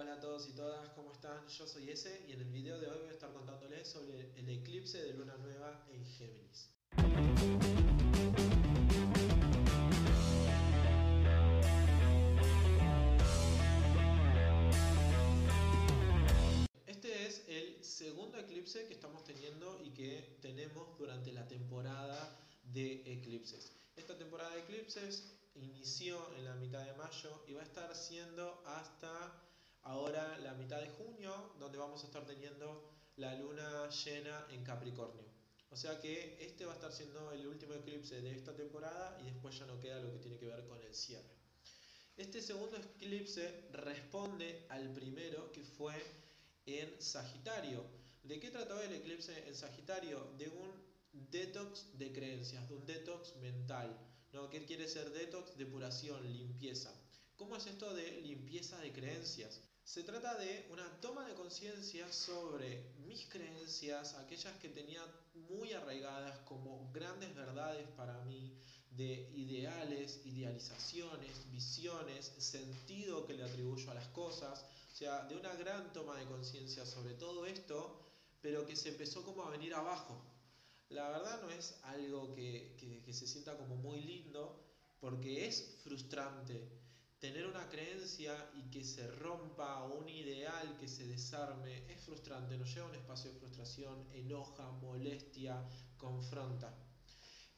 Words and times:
Hola 0.00 0.14
a 0.14 0.18
todos 0.18 0.48
y 0.48 0.52
todas, 0.52 0.88
¿cómo 0.94 1.12
están? 1.12 1.46
Yo 1.46 1.66
soy 1.66 1.90
Ese 1.90 2.24
y 2.26 2.32
en 2.32 2.40
el 2.40 2.48
video 2.48 2.80
de 2.80 2.86
hoy 2.86 3.00
voy 3.00 3.10
a 3.10 3.12
estar 3.12 3.30
contándoles 3.34 3.86
sobre 3.86 4.32
el 4.34 4.48
eclipse 4.48 4.96
de 5.02 5.12
luna 5.12 5.36
nueva 5.36 5.86
en 5.90 6.02
Géminis. 6.06 6.70
Este 16.86 17.26
es 17.26 17.44
el 17.48 17.84
segundo 17.84 18.38
eclipse 18.38 18.86
que 18.86 18.94
estamos 18.94 19.22
teniendo 19.24 19.82
y 19.84 19.90
que 19.90 20.38
tenemos 20.40 20.96
durante 20.96 21.30
la 21.30 21.46
temporada 21.46 22.40
de 22.72 23.02
eclipses. 23.04 23.76
Esta 23.96 24.16
temporada 24.16 24.54
de 24.54 24.62
eclipses 24.62 25.36
inició 25.56 26.34
en 26.36 26.46
la 26.46 26.54
mitad 26.54 26.86
de 26.86 26.94
mayo 26.94 27.44
y 27.46 27.52
va 27.52 27.60
a 27.60 27.64
estar 27.64 27.94
siendo 27.94 28.62
hasta 28.64 29.49
ahora 29.82 30.38
la 30.38 30.54
mitad 30.54 30.80
de 30.80 30.90
junio, 30.90 31.54
donde 31.58 31.78
vamos 31.78 32.02
a 32.02 32.06
estar 32.06 32.26
teniendo 32.26 32.90
la 33.16 33.34
luna 33.34 33.88
llena 33.90 34.46
en 34.50 34.64
Capricornio. 34.64 35.24
O 35.70 35.76
sea 35.76 36.00
que 36.00 36.36
este 36.40 36.64
va 36.64 36.72
a 36.72 36.74
estar 36.74 36.92
siendo 36.92 37.30
el 37.32 37.46
último 37.46 37.74
eclipse 37.74 38.20
de 38.20 38.32
esta 38.32 38.56
temporada 38.56 39.18
y 39.20 39.24
después 39.24 39.56
ya 39.58 39.66
no 39.66 39.78
queda 39.78 40.00
lo 40.00 40.12
que 40.12 40.18
tiene 40.18 40.38
que 40.38 40.46
ver 40.46 40.66
con 40.66 40.80
el 40.80 40.94
cierre. 40.94 41.40
Este 42.16 42.42
segundo 42.42 42.76
eclipse 42.76 43.68
responde 43.72 44.66
al 44.68 44.92
primero 44.92 45.52
que 45.52 45.62
fue 45.62 45.94
en 46.66 47.00
Sagitario. 47.00 47.84
¿De 48.24 48.40
qué 48.40 48.50
trataba 48.50 48.84
el 48.84 48.92
eclipse 48.92 49.46
en 49.48 49.54
Sagitario? 49.54 50.32
De 50.36 50.48
un 50.48 50.70
detox 51.12 51.96
de 51.98 52.12
creencias, 52.12 52.68
de 52.68 52.74
un 52.74 52.84
detox 52.84 53.36
mental. 53.36 53.96
¿no? 54.32 54.50
¿Qué 54.50 54.64
quiere 54.64 54.88
ser 54.88 55.10
detox? 55.12 55.56
Depuración, 55.56 56.22
limpieza. 56.32 56.92
¿Cómo 57.36 57.56
es 57.56 57.66
esto 57.66 57.94
de 57.94 58.20
limpieza 58.22 58.78
de 58.78 58.92
creencias? 58.92 59.62
Se 59.92 60.04
trata 60.04 60.36
de 60.36 60.68
una 60.70 60.88
toma 61.00 61.26
de 61.26 61.34
conciencia 61.34 62.06
sobre 62.12 62.92
mis 63.08 63.26
creencias, 63.26 64.14
aquellas 64.14 64.56
que 64.58 64.68
tenía 64.68 65.02
muy 65.48 65.72
arraigadas 65.72 66.38
como 66.44 66.92
grandes 66.92 67.34
verdades 67.34 67.88
para 67.96 68.16
mí, 68.20 68.56
de 68.92 69.28
ideales, 69.34 70.20
idealizaciones, 70.24 71.50
visiones, 71.50 72.26
sentido 72.38 73.26
que 73.26 73.34
le 73.34 73.42
atribuyo 73.42 73.90
a 73.90 73.94
las 73.94 74.06
cosas, 74.10 74.64
o 74.92 74.96
sea, 74.96 75.24
de 75.24 75.34
una 75.34 75.52
gran 75.56 75.92
toma 75.92 76.16
de 76.16 76.26
conciencia 76.26 76.86
sobre 76.86 77.14
todo 77.14 77.44
esto, 77.44 78.00
pero 78.40 78.64
que 78.68 78.76
se 78.76 78.90
empezó 78.90 79.24
como 79.24 79.42
a 79.42 79.50
venir 79.50 79.74
abajo. 79.74 80.22
La 80.90 81.10
verdad 81.10 81.42
no 81.42 81.50
es 81.50 81.74
algo 81.82 82.32
que, 82.36 82.76
que, 82.78 83.02
que 83.02 83.12
se 83.12 83.26
sienta 83.26 83.56
como 83.56 83.74
muy 83.74 84.00
lindo, 84.02 84.56
porque 85.00 85.48
es 85.48 85.80
frustrante 85.82 86.79
tener 87.20 87.46
una 87.46 87.68
creencia 87.68 88.50
y 88.54 88.70
que 88.70 88.82
se 88.82 89.06
rompa 89.06 89.84
un 89.84 90.08
ideal 90.08 90.76
que 90.78 90.88
se 90.88 91.06
desarme 91.06 91.84
es 91.92 92.00
frustrante, 92.00 92.56
nos 92.56 92.74
lleva 92.74 92.86
a 92.86 92.88
un 92.88 92.96
espacio 92.96 93.30
de 93.30 93.38
frustración, 93.38 94.06
enoja, 94.14 94.70
molestia, 94.72 95.62
confronta. 95.98 96.74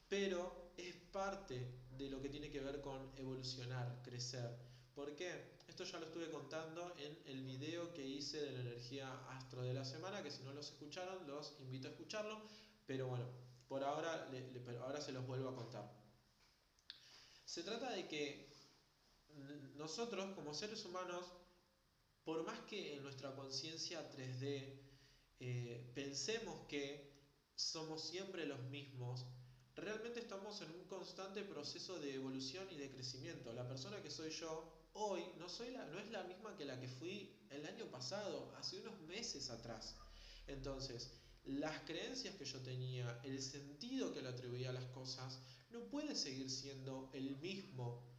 Pero 0.09 0.73
es 0.75 0.95
parte 1.11 1.79
de 1.97 2.09
lo 2.09 2.21
que 2.21 2.29
tiene 2.29 2.51
que 2.51 2.59
ver 2.59 2.81
con 2.81 3.13
evolucionar, 3.15 4.01
crecer. 4.03 4.53
¿Por 4.93 5.15
qué? 5.15 5.53
Esto 5.67 5.85
ya 5.85 5.97
lo 5.97 6.07
estuve 6.07 6.29
contando 6.29 6.93
en 6.97 7.17
el 7.25 7.43
video 7.43 7.93
que 7.93 8.05
hice 8.05 8.41
de 8.41 8.51
la 8.51 8.59
energía 8.59 9.11
astro 9.29 9.61
de 9.61 9.73
la 9.73 9.85
semana, 9.85 10.21
que 10.21 10.29
si 10.29 10.43
no 10.43 10.53
los 10.53 10.67
escucharon, 10.71 11.25
los 11.25 11.55
invito 11.61 11.87
a 11.87 11.91
escucharlo. 11.91 12.41
Pero 12.85 13.07
bueno, 13.07 13.25
por 13.69 13.81
ahora, 13.83 14.29
ahora 14.81 14.99
se 14.99 15.13
los 15.13 15.25
vuelvo 15.25 15.49
a 15.49 15.55
contar. 15.55 15.89
Se 17.45 17.63
trata 17.63 17.91
de 17.91 18.07
que 18.07 18.52
nosotros 19.75 20.33
como 20.35 20.53
seres 20.53 20.85
humanos, 20.85 21.25
por 22.23 22.45
más 22.45 22.59
que 22.61 22.95
en 22.95 23.03
nuestra 23.03 23.35
conciencia 23.35 24.09
3D 24.11 24.79
eh, 25.39 25.91
pensemos 25.93 26.67
que 26.67 27.11
somos 27.55 28.07
siempre 28.07 28.45
los 28.45 28.61
mismos, 28.63 29.25
realmente 29.75 30.19
estamos 30.19 30.61
en 30.61 30.71
un 30.71 30.85
constante 30.85 31.43
proceso 31.43 31.99
de 31.99 32.15
evolución 32.15 32.67
y 32.71 32.77
de 32.77 32.89
crecimiento. 32.89 33.51
La 33.53 33.67
persona 33.67 34.01
que 34.01 34.09
soy 34.09 34.29
yo 34.29 34.71
hoy 34.93 35.23
no, 35.37 35.49
soy 35.49 35.71
la, 35.71 35.85
no 35.85 35.99
es 35.99 36.09
la 36.11 36.23
misma 36.23 36.55
que 36.55 36.65
la 36.65 36.79
que 36.79 36.87
fui 36.87 37.35
el 37.49 37.65
año 37.65 37.85
pasado, 37.87 38.53
hace 38.57 38.79
unos 38.79 38.99
meses 39.01 39.49
atrás. 39.49 39.95
Entonces, 40.47 41.11
las 41.45 41.81
creencias 41.81 42.35
que 42.35 42.45
yo 42.45 42.59
tenía, 42.61 43.19
el 43.23 43.41
sentido 43.41 44.13
que 44.13 44.21
le 44.21 44.29
atribuía 44.29 44.69
a 44.69 44.73
las 44.73 44.85
cosas, 44.85 45.39
no 45.71 45.81
puede 45.89 46.15
seguir 46.15 46.49
siendo 46.49 47.09
el 47.13 47.35
mismo 47.37 48.12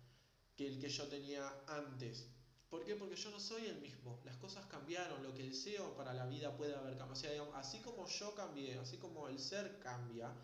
que 0.56 0.66
el 0.66 0.78
que 0.78 0.88
yo 0.88 1.06
tenía 1.08 1.52
antes. 1.66 2.28
¿Por 2.68 2.84
qué? 2.84 2.96
Porque 2.96 3.16
yo 3.16 3.30
no 3.30 3.38
soy 3.38 3.66
el 3.66 3.80
mismo. 3.80 4.20
Las 4.24 4.36
cosas 4.36 4.66
cambiaron. 4.66 5.22
Lo 5.22 5.32
que 5.32 5.44
deseo 5.44 5.94
para 5.96 6.12
la 6.12 6.26
vida 6.26 6.56
puede 6.56 6.74
haber 6.74 6.96
cambiado. 6.96 7.54
Así 7.54 7.78
como 7.78 8.06
yo 8.06 8.34
cambié, 8.34 8.78
así 8.78 8.98
como 8.98 9.28
el 9.28 9.38
ser 9.38 9.78
cambia, 9.78 10.34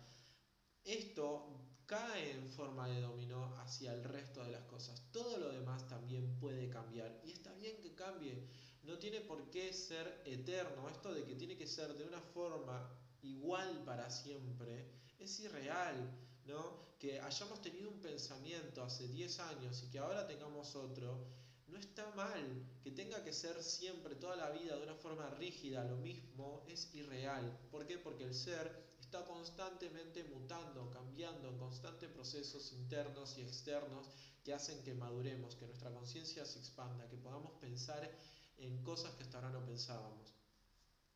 esto 0.83 1.61
cae 1.85 2.31
en 2.31 2.49
forma 2.49 2.87
de 2.87 3.01
dominó 3.01 3.53
hacia 3.59 3.93
el 3.93 4.03
resto 4.03 4.43
de 4.43 4.51
las 4.51 4.63
cosas. 4.63 5.03
Todo 5.11 5.37
lo 5.37 5.49
demás 5.49 5.87
también 5.87 6.37
puede 6.39 6.69
cambiar. 6.69 7.19
Y 7.25 7.31
está 7.31 7.53
bien 7.55 7.81
que 7.81 7.93
cambie. 7.95 8.47
No 8.83 8.97
tiene 8.97 9.19
por 9.21 9.49
qué 9.49 9.73
ser 9.73 10.23
eterno. 10.25 10.87
Esto 10.87 11.13
de 11.13 11.25
que 11.25 11.35
tiene 11.35 11.57
que 11.57 11.67
ser 11.67 11.93
de 11.95 12.05
una 12.05 12.21
forma 12.21 12.89
igual 13.21 13.83
para 13.83 14.09
siempre 14.09 14.89
es 15.19 15.39
irreal. 15.41 16.09
¿No? 16.45 16.91
Que 16.99 17.19
hayamos 17.19 17.61
tenido 17.61 17.89
un 17.89 17.99
pensamiento 17.99 18.83
hace 18.83 19.07
10 19.07 19.39
años 19.39 19.83
y 19.83 19.89
que 19.89 19.99
ahora 19.99 20.27
tengamos 20.27 20.75
otro, 20.75 21.27
no 21.67 21.77
está 21.77 22.09
mal. 22.15 22.67
Que 22.83 22.91
tenga 22.91 23.23
que 23.23 23.33
ser 23.33 23.61
siempre, 23.63 24.15
toda 24.15 24.35
la 24.35 24.49
vida, 24.51 24.75
de 24.75 24.83
una 24.83 24.95
forma 24.95 25.29
rígida, 25.31 25.83
lo 25.83 25.97
mismo, 25.97 26.63
es 26.67 26.93
irreal. 26.93 27.57
¿Por 27.71 27.85
qué? 27.87 27.97
Porque 27.97 28.25
el 28.25 28.35
ser 28.35 28.91
está 28.99 29.25
constantemente 29.25 30.23
mutando, 30.25 30.89
cambiando 30.91 31.49
en 31.49 31.57
constantes 31.57 32.09
procesos 32.09 32.71
internos 32.73 33.37
y 33.37 33.41
externos 33.41 34.09
que 34.43 34.53
hacen 34.53 34.83
que 34.83 34.93
maduremos, 34.93 35.55
que 35.55 35.65
nuestra 35.65 35.91
conciencia 35.91 36.45
se 36.45 36.59
expanda, 36.59 37.07
que 37.09 37.17
podamos 37.17 37.51
pensar 37.59 38.09
en 38.57 38.83
cosas 38.83 39.13
que 39.15 39.23
hasta 39.23 39.37
ahora 39.37 39.51
no 39.51 39.65
pensábamos. 39.65 40.40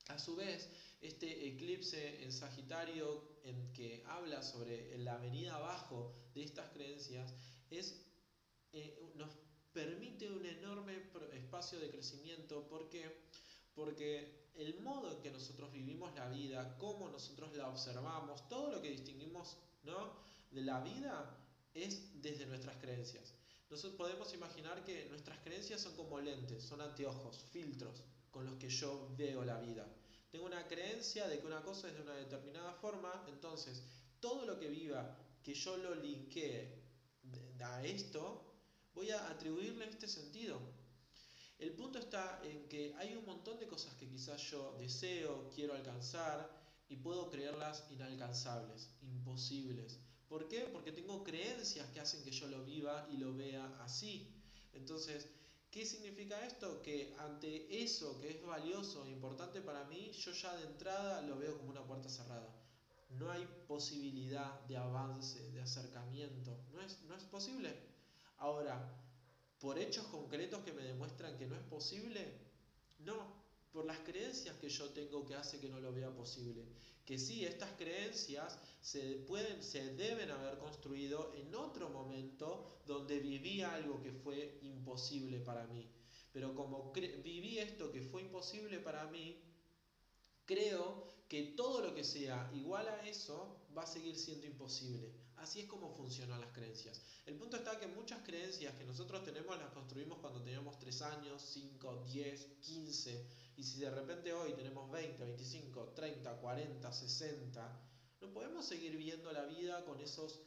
A 0.10 0.20
su 0.20 0.36
vez, 0.36 0.70
este 1.02 1.48
eclipse 1.48 2.24
en 2.24 2.32
Sagitario 2.32 3.40
en 3.44 3.74
que 3.74 4.04
habla 4.08 4.44
sobre 4.44 4.98
la 5.00 5.18
venida 5.18 5.56
abajo 5.56 6.16
de 6.34 6.44
estas 6.44 6.70
creencias 6.72 7.34
es, 7.72 8.06
eh, 8.72 9.00
nos 9.16 9.30
permite 9.74 10.30
un 10.30 10.46
enorme 10.46 11.10
espacio 11.34 11.80
de 11.80 11.90
crecimiento. 11.90 12.68
¿Por 12.68 12.88
qué? 12.90 13.26
Porque 13.74 14.52
el 14.56 14.80
modo 14.82 15.12
en 15.12 15.22
que 15.22 15.32
nosotros 15.32 15.72
vivimos 15.72 16.14
la 16.16 16.30
vida, 16.30 16.78
cómo 16.78 17.10
nosotros 17.10 17.56
la 17.56 17.68
observamos, 17.68 18.48
todo 18.48 18.72
lo 18.72 18.82
que 18.82 18.92
distinguimos 18.92 19.58
¿no? 19.84 20.14
de 20.52 20.62
la 20.62 20.82
vida 20.82 21.36
es 21.74 22.22
desde 22.22 22.46
nuestras 22.46 22.78
creencias. 22.78 23.34
Nosotros 23.70 23.98
podemos 23.98 24.34
imaginar 24.34 24.84
que 24.86 25.06
nuestras 25.10 25.40
creencias 25.40 25.82
son 25.82 25.96
como 25.96 26.22
lentes, 26.22 26.64
son 26.64 26.80
anteojos, 26.80 27.44
filtros 27.52 28.04
con 28.36 28.46
los 28.46 28.56
que 28.56 28.68
yo 28.68 29.16
veo 29.18 29.46
la 29.46 29.62
vida. 29.62 29.88
Tengo 30.30 30.46
una 30.46 30.68
creencia 30.68 31.26
de 31.30 31.40
que 31.40 31.48
una 31.48 31.64
cosa 31.64 31.88
es 31.88 31.96
de 31.96 32.02
una 32.02 32.16
determinada 32.16 32.74
forma, 32.74 33.24
entonces 33.30 33.82
todo 34.20 34.46
lo 34.46 34.60
que 34.60 34.68
viva 34.68 35.18
que 35.42 35.54
yo 35.54 35.78
lo 35.78 35.96
linkee 35.96 36.68
a 37.62 37.82
esto, 37.86 38.44
voy 38.94 39.10
a 39.12 39.30
atribuirle 39.30 39.86
este 39.88 40.10
sentido. 40.10 40.60
El 41.60 41.72
punto 41.72 41.98
está 41.98 42.42
en 42.44 42.68
que 42.68 42.94
hay 42.98 43.16
un 43.16 43.24
montón 43.24 43.58
de 43.58 43.68
cosas 43.68 43.94
que 43.96 44.10
quizás 44.10 44.42
yo 44.52 44.76
deseo, 44.80 45.50
quiero 45.56 45.74
alcanzar 45.74 46.52
y 46.90 46.98
puedo 46.98 47.30
creerlas 47.30 47.86
inalcanzables, 47.90 48.90
imposibles. 49.02 49.98
¿Por 50.28 50.50
qué? 50.50 50.68
Porque 50.74 50.92
tengo 50.92 51.24
creencias 51.24 51.90
que 51.92 52.02
hacen 52.02 52.22
que 52.22 52.32
yo 52.32 52.48
lo 52.50 52.66
viva 52.66 53.08
y 53.14 53.16
lo 53.16 53.34
vea 53.34 53.66
así. 53.80 54.30
Entonces, 54.74 55.30
¿qué 55.76 55.86
significa 55.86 56.40
esto? 56.46 56.82
Que 56.82 57.14
ante 57.20 57.84
eso 57.84 58.18
que 58.22 58.30
es 58.30 58.42
valioso 58.42 59.06
e 59.06 59.10
importante 59.10 59.60
para 59.60 59.84
mí, 59.84 60.10
yo 60.14 60.32
ya 60.32 60.56
de 60.56 60.68
entrada 60.68 61.22
lo 61.24 61.38
veo 61.38 61.58
como 61.58 61.72
una 61.72 61.86
puerta 61.86 62.08
cerrada. 62.08 62.50
No 63.10 63.30
hay 63.30 63.46
posibilidad 63.68 64.62
de 64.70 64.78
avance, 64.78 65.52
de 65.52 65.62
acercamiento. 65.62 66.58
No 66.72 66.82
es, 66.82 67.02
no 67.04 67.14
es 67.14 67.26
posible. 67.26 67.76
Ahora, 68.38 68.90
por 69.60 69.78
hechos 69.78 70.08
concretos 70.08 70.64
que 70.64 70.72
me 70.72 70.84
demuestran 70.84 71.38
que 71.38 71.46
no 71.46 71.58
es 71.58 71.64
posible, 71.64 72.22
no, 73.00 73.18
por 73.74 73.86
las 73.86 74.00
creencias 74.00 74.56
que 74.56 74.70
yo 74.70 74.92
tengo 74.92 75.26
que 75.26 75.36
hace 75.36 75.60
que 75.60 75.68
no 75.68 75.82
lo 75.82 75.92
vea 75.92 76.10
posible. 76.10 76.64
Que 77.06 77.20
sí, 77.20 77.46
estas 77.46 77.72
creencias 77.74 78.60
se, 78.82 79.16
pueden, 79.28 79.62
se 79.62 79.94
deben 79.94 80.32
haber 80.32 80.58
construido 80.58 81.34
en 81.36 81.54
otro 81.54 81.90
momento 81.90 82.82
donde 82.86 83.20
viví 83.20 83.62
algo 83.62 84.02
que 84.02 84.12
fue 84.12 84.60
imposible 84.64 85.40
para 85.40 85.68
mí. 85.68 85.88
Pero 86.32 86.54
como 86.54 86.92
viví 86.92 87.60
esto 87.60 87.92
que 87.92 88.02
fue 88.02 88.24
imposible 88.24 88.80
para 88.80 89.06
mí, 89.08 89.40
creo 90.46 91.08
que 91.28 91.54
todo 91.56 91.82
lo 91.82 91.96
que 91.96 92.04
sea 92.04 92.52
igual 92.54 92.88
a 92.88 93.08
eso 93.08 93.68
va 93.76 93.84
a 93.84 93.88
seguir 93.88 94.16
siendo 94.18 94.46
imposible. 94.46 95.14
Así 95.38 95.62
es 95.62 95.68
como 95.68 95.94
funcionan 95.94 96.42
las 96.42 96.52
creencias. 96.52 97.02
El 97.26 97.36
punto 97.36 97.58
está 97.58 97.80
que 97.80 97.88
muchas 97.88 98.24
creencias 98.24 98.74
que 98.76 98.84
nosotros 98.84 99.24
tenemos 99.24 99.58
las 99.58 99.72
construimos 99.72 100.20
cuando 100.20 100.42
teníamos 100.42 100.80
3 100.80 101.02
años, 101.04 101.42
5, 101.54 102.04
10, 102.06 102.46
15. 102.62 103.28
Y 103.58 103.64
si 103.64 103.80
de 103.80 103.90
repente 103.90 104.34
hoy 104.34 104.54
tenemos 104.54 104.92
20, 104.92 105.24
25, 105.24 105.94
30, 105.96 106.38
40, 106.38 106.92
60, 106.92 107.82
no 108.22 108.34
podemos 108.34 108.66
seguir 108.66 108.98
viendo 108.98 109.32
la 109.32 109.46
vida 109.46 109.84
con, 109.86 110.00
esos, 110.00 110.42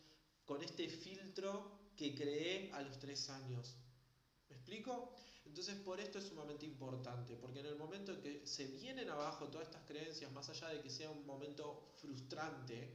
con 0.45 0.63
este 0.63 0.89
filtro 0.89 1.93
que 1.97 2.15
creé 2.15 2.71
a 2.73 2.83
los 2.83 2.99
3 2.99 3.31
años. 3.31 3.77
¿Me 4.51 4.57
explico? 4.57 5.15
Entonces 5.47 5.77
por 5.77 5.99
esto 5.99 6.19
es 6.19 6.25
sumamente 6.25 6.67
importante, 6.67 7.35
porque 7.37 7.61
en 7.61 7.67
el 7.67 7.77
momento 7.77 8.13
en 8.13 8.21
que 8.21 8.47
se 8.47 8.67
vienen 8.67 9.09
abajo 9.09 9.49
todas 9.49 9.67
estas 9.69 9.83
creencias, 9.85 10.31
más 10.33 10.49
allá 10.51 10.69
de 10.69 10.83
que 10.83 10.91
sea 10.91 11.11
un 11.11 11.25
momento 11.25 11.91
frustrante, 12.01 12.95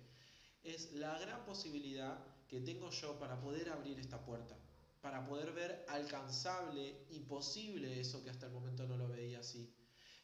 es 0.63 0.94
la 0.94 1.18
gran 1.19 1.44
posibilidad 1.45 2.24
que 2.48 2.62
tengo 2.62 2.92
yo 2.92 3.18
para 3.18 3.42
poder 3.42 3.69
abrir 3.69 4.00
esta 4.00 4.24
puerta, 4.24 4.56
para 5.01 5.25
poder 5.25 5.51
ver 5.51 5.86
alcanzable 5.89 7.06
y 7.10 7.19
posible 7.21 8.00
eso 8.00 8.24
que 8.24 8.30
hasta 8.30 8.45
el 8.45 8.54
momento 8.54 8.86
no 8.88 8.95
lo 8.95 9.07
veía 9.07 9.39
así. 9.39 9.74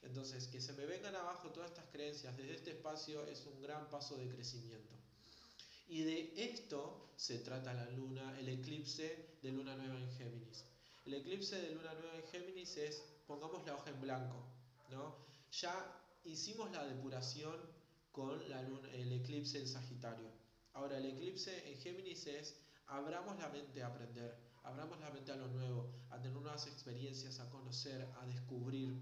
Entonces, 0.01 0.47
que 0.47 0.61
se 0.61 0.73
me 0.73 0.85
vengan 0.85 1.15
abajo 1.15 1.49
todas 1.49 1.71
estas 1.71 1.85
creencias 1.91 2.35
desde 2.37 2.55
este 2.55 2.71
espacio 2.71 3.25
es 3.25 3.45
un 3.45 3.61
gran 3.61 3.89
paso 3.89 4.17
de 4.17 4.29
crecimiento. 4.29 4.95
Y 5.87 6.03
de 6.03 6.33
esto 6.35 7.11
se 7.15 7.39
trata 7.39 7.73
la 7.73 7.89
luna, 7.89 8.37
el 8.39 8.47
eclipse 8.47 9.37
de 9.41 9.51
luna 9.51 9.75
nueva 9.75 9.99
en 9.99 10.11
Géminis. 10.11 10.63
El 11.05 11.15
eclipse 11.15 11.59
de 11.59 11.71
luna 11.71 11.93
nueva 11.95 12.15
en 12.15 12.23
Géminis 12.27 12.77
es, 12.77 13.03
pongamos 13.27 13.65
la 13.65 13.75
hoja 13.75 13.89
en 13.89 13.99
blanco, 13.99 14.45
¿no? 14.89 15.15
Ya 15.51 15.99
hicimos 16.23 16.71
la 16.71 16.85
depuración 16.85 17.55
con 18.11 18.47
la 18.49 18.61
luna, 18.61 18.89
el 18.93 19.11
eclipse 19.11 19.59
en 19.59 19.67
Sagitario. 19.67 20.29
Ahora, 20.73 20.97
el 20.97 21.05
eclipse 21.07 21.67
en 21.67 21.77
Géminis 21.79 22.27
es, 22.27 22.55
abramos 22.87 23.37
la 23.39 23.49
mente 23.49 23.81
a 23.81 23.87
aprender, 23.87 24.37
abramos 24.63 24.99
la 24.99 25.09
mente 25.09 25.31
a 25.31 25.35
lo 25.35 25.47
nuevo, 25.47 25.91
a 26.09 26.21
tener 26.21 26.37
nuevas 26.39 26.67
experiencias, 26.67 27.39
a 27.39 27.49
conocer, 27.49 28.07
a 28.21 28.25
descubrir, 28.27 29.01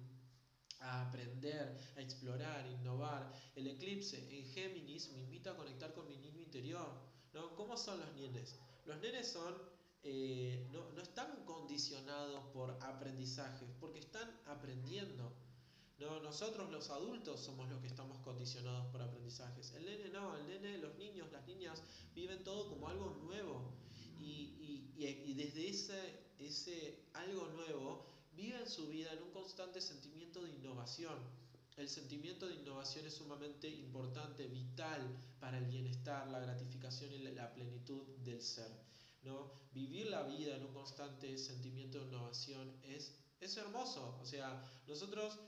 a 0.79 1.07
aprender, 1.07 1.77
a 1.95 2.01
explorar, 2.01 2.65
a 2.65 2.69
innovar. 2.69 3.31
El 3.55 3.67
eclipse 3.67 4.17
en 4.37 4.45
Géminis 4.45 5.09
me 5.11 5.19
invita 5.19 5.51
a 5.51 5.55
conectar 5.55 5.93
con 5.93 6.07
mi 6.07 6.17
niño 6.17 6.41
interior. 6.41 6.89
¿no? 7.33 7.55
¿Cómo 7.55 7.77
son 7.77 7.99
los 7.99 8.13
nenes? 8.15 8.55
Los 8.85 8.99
nenes 9.01 9.27
son 9.31 9.55
eh, 10.03 10.67
no, 10.71 10.89
no, 10.91 11.01
están 11.01 11.43
condicionados 11.45 12.45
por 12.53 12.71
aprendizajes, 12.81 13.69
porque 13.79 13.99
están 13.99 14.29
aprendiendo. 14.45 15.33
No, 15.99 16.19
nosotros 16.21 16.71
los 16.71 16.89
adultos 16.91 17.41
somos 17.41 17.67
los 17.69 17.81
que 17.81 17.87
estamos 17.87 18.17
condicionados 18.19 18.85
por 18.91 19.01
aprendizajes. 19.01 19.73
El 19.73 19.85
nene 19.85 20.09
no, 20.09 20.37
el 20.37 20.47
nene, 20.47 20.77
los 20.77 20.95
niños, 20.97 21.31
las 21.31 21.45
niñas 21.47 21.83
viven 22.15 22.43
todo 22.43 22.69
como 22.69 22.87
algo 22.87 23.17
nuevo. 23.23 23.73
Y, 24.19 24.93
y, 24.97 25.05
y 25.25 25.33
desde 25.33 25.67
ese, 25.67 26.19
ese 26.39 27.09
algo 27.13 27.47
nuevo 27.49 28.05
viven 28.37 28.69
su 28.69 28.87
vida 28.87 29.11
en 29.11 29.23
un 29.23 29.31
constante 29.31 29.81
sentimiento 29.81 30.43
de 30.43 30.51
innovación. 30.51 31.17
El 31.75 31.89
sentimiento 31.89 32.47
de 32.47 32.55
innovación 32.55 33.05
es 33.05 33.15
sumamente 33.15 33.67
importante, 33.67 34.47
vital 34.47 35.01
para 35.39 35.57
el 35.57 35.65
bienestar, 35.65 36.27
la 36.29 36.39
gratificación 36.39 37.11
y 37.13 37.17
la 37.19 37.53
plenitud 37.53 38.03
del 38.23 38.41
ser. 38.41 38.69
¿no? 39.23 39.51
Vivir 39.73 40.07
la 40.07 40.23
vida 40.23 40.55
en 40.55 40.63
un 40.63 40.73
constante 40.73 41.37
sentimiento 41.37 41.99
de 41.99 42.05
innovación 42.05 42.71
es, 42.83 43.15
es 43.41 43.57
hermoso. 43.57 44.17
O 44.21 44.25
sea, 44.25 44.63
nosotros 44.87 45.39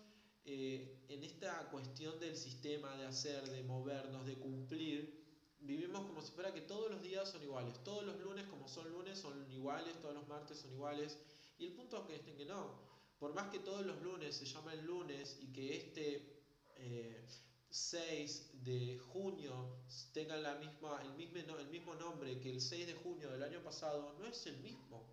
eh, 0.45 1.05
en 1.09 1.23
esta 1.23 1.69
cuestión 1.69 2.19
del 2.19 2.35
sistema, 2.35 2.95
de 2.97 3.05
hacer, 3.05 3.47
de 3.49 3.61
movernos, 3.63 4.25
de 4.25 4.35
cumplir, 4.35 5.23
vivimos 5.59 6.05
como 6.07 6.21
si 6.21 6.31
fuera 6.31 6.53
que 6.53 6.61
todos 6.61 6.89
los 6.89 7.03
días 7.03 7.29
son 7.29 7.43
iguales. 7.43 7.83
Todos 7.83 8.03
los 8.03 8.19
lunes, 8.19 8.47
como 8.47 8.67
son 8.67 8.89
lunes, 8.91 9.19
son 9.19 9.51
iguales, 9.51 9.99
todos 10.01 10.15
los 10.15 10.27
martes 10.27 10.57
son 10.57 10.71
iguales. 10.73 11.17
Y 11.59 11.67
el 11.67 11.73
punto 11.73 12.07
es 12.09 12.21
que, 12.21 12.35
que 12.35 12.45
no. 12.45 12.89
Por 13.19 13.33
más 13.33 13.49
que 13.51 13.59
todos 13.59 13.85
los 13.85 14.01
lunes 14.01 14.35
se 14.35 14.45
llamen 14.45 14.85
lunes 14.85 15.37
y 15.41 15.51
que 15.51 15.75
este 15.75 16.41
eh, 16.77 17.27
6 17.69 18.63
de 18.63 18.97
junio 18.97 19.83
tengan 20.13 20.41
la 20.41 20.55
misma, 20.55 21.01
el, 21.03 21.13
mismo, 21.13 21.57
el 21.57 21.67
mismo 21.67 21.95
nombre 21.95 22.39
que 22.39 22.49
el 22.49 22.61
6 22.61 22.87
de 22.87 22.93
junio 22.95 23.29
del 23.29 23.43
año 23.43 23.61
pasado, 23.61 24.15
no 24.17 24.25
es 24.25 24.45
el 24.47 24.57
mismo. 24.61 25.05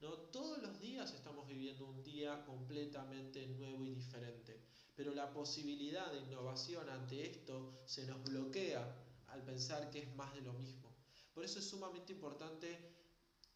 ¿no? 0.00 0.12
Todos 0.30 0.62
los 0.62 0.78
días 0.80 1.12
estamos 1.12 1.46
viviendo 1.48 1.86
un 1.86 2.02
día 2.04 2.44
completamente 2.44 3.46
nuevo 3.48 3.84
y 3.84 3.90
diferente. 3.90 4.62
Pero 4.94 5.12
la 5.12 5.32
posibilidad 5.32 6.12
de 6.12 6.20
innovación 6.20 6.88
ante 6.88 7.28
esto 7.28 7.82
se 7.84 8.06
nos 8.06 8.22
bloquea 8.22 8.96
al 9.26 9.42
pensar 9.42 9.90
que 9.90 9.98
es 9.98 10.14
más 10.14 10.32
de 10.34 10.40
lo 10.42 10.52
mismo. 10.52 10.94
Por 11.34 11.44
eso 11.44 11.58
es 11.58 11.68
sumamente 11.68 12.12
importante 12.12 12.78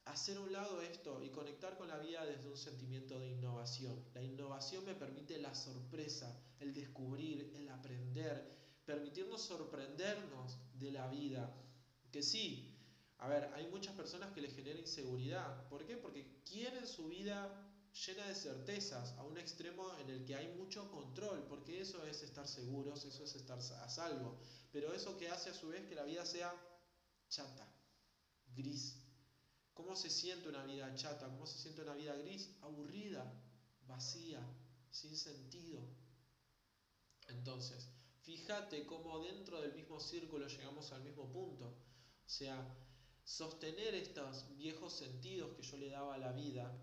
hacer 0.09 0.37
a 0.37 0.41
un 0.41 0.53
lado 0.53 0.81
esto 0.81 1.23
y 1.23 1.31
conectar 1.31 1.77
con 1.77 1.89
la 1.89 1.99
vida 1.99 2.25
desde 2.25 2.49
un 2.49 2.57
sentimiento 2.57 3.19
de 3.19 3.29
innovación. 3.29 4.05
La 4.15 4.23
innovación 4.23 4.85
me 4.85 4.95
permite 4.95 5.39
la 5.39 5.55
sorpresa, 5.55 6.41
el 6.61 6.73
descubrir, 6.73 7.53
el 7.57 7.69
aprender, 7.69 8.49
permitirnos 8.85 9.43
sorprendernos 9.43 10.59
de 10.75 10.91
la 10.93 11.09
vida. 11.09 11.55
Que 12.11 12.23
sí, 12.23 12.75
a 13.19 13.29
ver, 13.29 13.51
hay 13.55 13.67
muchas 13.69 13.95
personas 13.95 14.33
que 14.33 14.41
les 14.41 14.55
genera 14.55 14.79
inseguridad. 14.79 15.69
¿Por 15.69 15.85
qué? 15.85 15.97
Porque 15.97 16.43
quieren 16.45 16.87
su 16.87 17.09
vida 17.09 17.65
llena 18.07 18.27
de 18.27 18.35
certezas, 18.35 19.13
a 19.19 19.25
un 19.25 19.37
extremo 19.39 19.91
en 19.99 20.11
el 20.11 20.25
que 20.25 20.37
hay 20.37 20.49
mucho 20.57 20.91
control, 20.91 21.45
porque 21.49 21.81
eso 21.81 22.05
es 22.07 22.23
estar 22.23 22.47
seguros, 22.47 23.05
eso 23.05 23.25
es 23.25 23.35
estar 23.35 23.59
a 23.59 23.89
salvo. 23.89 24.39
Pero 24.71 24.93
eso 24.93 25.17
que 25.17 25.29
hace 25.29 25.51
a 25.51 25.55
su 25.55 25.69
vez 25.69 25.87
que 25.87 25.95
la 25.95 26.05
vida 26.05 26.25
sea 26.25 26.55
chata, 27.29 27.67
gris, 28.55 29.08
¿Cómo 29.79 29.95
se 29.95 30.11
siente 30.11 30.49
una 30.49 30.65
vida 30.65 30.93
chata? 30.97 31.29
¿Cómo 31.29 31.47
se 31.47 31.57
siente 31.57 31.83
una 31.83 31.95
vida 31.95 32.13
gris? 32.17 32.51
Aburrida, 32.63 33.33
vacía, 33.87 34.41
sin 34.91 35.17
sentido. 35.17 35.81
Entonces, 37.29 37.89
fíjate 38.23 38.85
cómo 38.87 39.21
dentro 39.21 39.61
del 39.61 39.75
mismo 39.75 40.01
círculo 40.01 40.49
llegamos 40.49 40.91
al 40.91 41.05
mismo 41.05 41.31
punto. 41.31 41.67
O 41.69 42.29
sea, 42.29 42.77
sostener 43.23 43.95
estos 43.95 44.53
viejos 44.57 44.95
sentidos 44.95 45.55
que 45.55 45.63
yo 45.63 45.77
le 45.77 45.91
daba 45.91 46.17
a 46.17 46.19
la 46.19 46.33
vida 46.33 46.77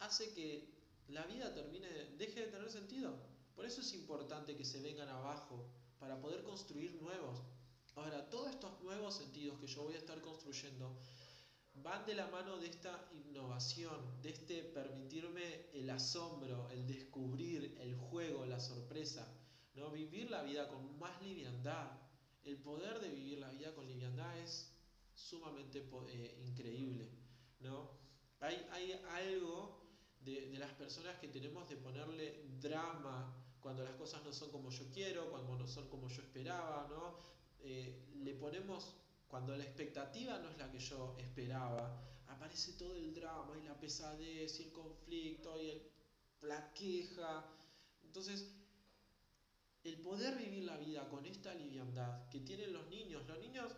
hace 0.00 0.34
que 0.34 0.74
la 1.06 1.24
vida 1.26 1.54
termine, 1.54 1.86
deje 2.18 2.46
de 2.46 2.46
tener 2.48 2.68
sentido. 2.68 3.16
Por 3.54 3.64
eso 3.64 3.80
es 3.80 3.94
importante 3.94 4.56
que 4.56 4.64
se 4.64 4.80
vengan 4.80 5.08
abajo 5.08 5.70
para 6.00 6.20
poder 6.20 6.42
construir 6.42 7.00
nuevos. 7.00 7.44
Ahora, 7.94 8.28
todos 8.28 8.50
estos 8.50 8.80
nuevos 8.82 9.14
sentidos 9.14 9.60
que 9.60 9.68
yo 9.68 9.84
voy 9.84 9.94
a 9.94 9.98
estar 9.98 10.20
construyendo 10.20 10.98
van 11.82 12.04
de 12.06 12.14
la 12.14 12.26
mano 12.28 12.58
de 12.58 12.68
esta 12.68 13.08
innovación, 13.12 14.20
de 14.22 14.30
este 14.30 14.62
permitirme 14.62 15.66
el 15.72 15.88
asombro, 15.90 16.68
el 16.70 16.86
descubrir, 16.86 17.76
el 17.80 17.94
juego, 17.94 18.44
la 18.46 18.60
sorpresa, 18.60 19.26
¿no? 19.74 19.90
Vivir 19.90 20.30
la 20.30 20.42
vida 20.42 20.68
con 20.68 20.98
más 20.98 21.20
liviandad. 21.22 21.90
El 22.44 22.56
poder 22.58 23.00
de 23.00 23.10
vivir 23.10 23.38
la 23.38 23.50
vida 23.50 23.74
con 23.74 23.86
liviandad 23.86 24.38
es 24.38 24.72
sumamente 25.14 25.86
eh, 26.08 26.42
increíble, 26.46 27.10
¿no? 27.60 27.90
Hay, 28.40 28.92
algo 29.10 29.82
de, 30.20 30.48
de, 30.48 30.58
las 30.58 30.72
personas 30.72 31.18
que 31.18 31.28
tenemos 31.28 31.68
de 31.68 31.76
ponerle 31.76 32.42
drama 32.58 33.36
cuando 33.60 33.84
las 33.84 33.94
cosas 33.96 34.24
no 34.24 34.32
son 34.32 34.50
como 34.50 34.70
yo 34.70 34.90
quiero, 34.90 35.30
cuando 35.30 35.58
no 35.58 35.66
son 35.66 35.88
como 35.88 36.08
yo 36.08 36.22
esperaba, 36.22 36.86
¿no? 36.88 37.18
Eh, 37.62 38.06
le 38.14 38.34
ponemos 38.34 38.96
cuando 39.30 39.56
la 39.56 39.62
expectativa 39.64 40.38
no 40.38 40.50
es 40.50 40.58
la 40.58 40.70
que 40.70 40.80
yo 40.80 41.16
esperaba, 41.18 42.02
aparece 42.26 42.72
todo 42.72 42.96
el 42.96 43.14
drama 43.14 43.56
y 43.56 43.62
la 43.62 43.78
pesadez 43.78 44.58
y 44.58 44.64
el 44.64 44.72
conflicto 44.72 45.60
y 45.62 45.70
el, 45.70 45.82
la 46.42 46.72
queja. 46.74 47.46
Entonces, 48.02 48.50
el 49.84 49.96
poder 49.98 50.36
vivir 50.36 50.64
la 50.64 50.76
vida 50.76 51.08
con 51.08 51.24
esta 51.24 51.54
liviandad 51.54 52.28
que 52.28 52.40
tienen 52.40 52.72
los 52.72 52.88
niños, 52.88 53.26
los 53.28 53.38
niños 53.38 53.72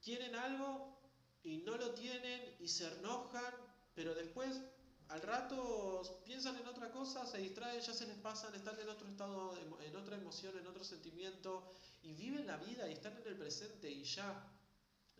quieren 0.00 0.34
algo 0.36 0.96
y 1.42 1.58
no 1.58 1.76
lo 1.76 1.90
tienen 1.90 2.56
y 2.60 2.68
se 2.68 2.86
enojan, 2.98 3.52
pero 3.94 4.14
después 4.14 4.60
al 5.08 5.20
rato 5.20 6.22
piensan 6.24 6.56
en 6.56 6.66
otra 6.66 6.90
cosa, 6.90 7.26
se 7.26 7.38
distraen, 7.38 7.80
ya 7.80 7.92
se 7.92 8.06
les 8.06 8.16
pasan, 8.18 8.54
están 8.54 8.78
en 8.80 8.88
otro 8.88 9.08
estado, 9.08 9.58
en 9.82 9.96
otra 9.96 10.16
emoción, 10.16 10.56
en 10.56 10.66
otro 10.66 10.84
sentimiento 10.84 11.70
y 12.04 12.14
viven 12.14 12.46
la 12.46 12.58
vida 12.58 12.88
y 12.88 12.92
están 12.92 13.16
en 13.16 13.26
el 13.26 13.36
presente 13.36 13.90
y 13.90 14.04
ya. 14.04 14.53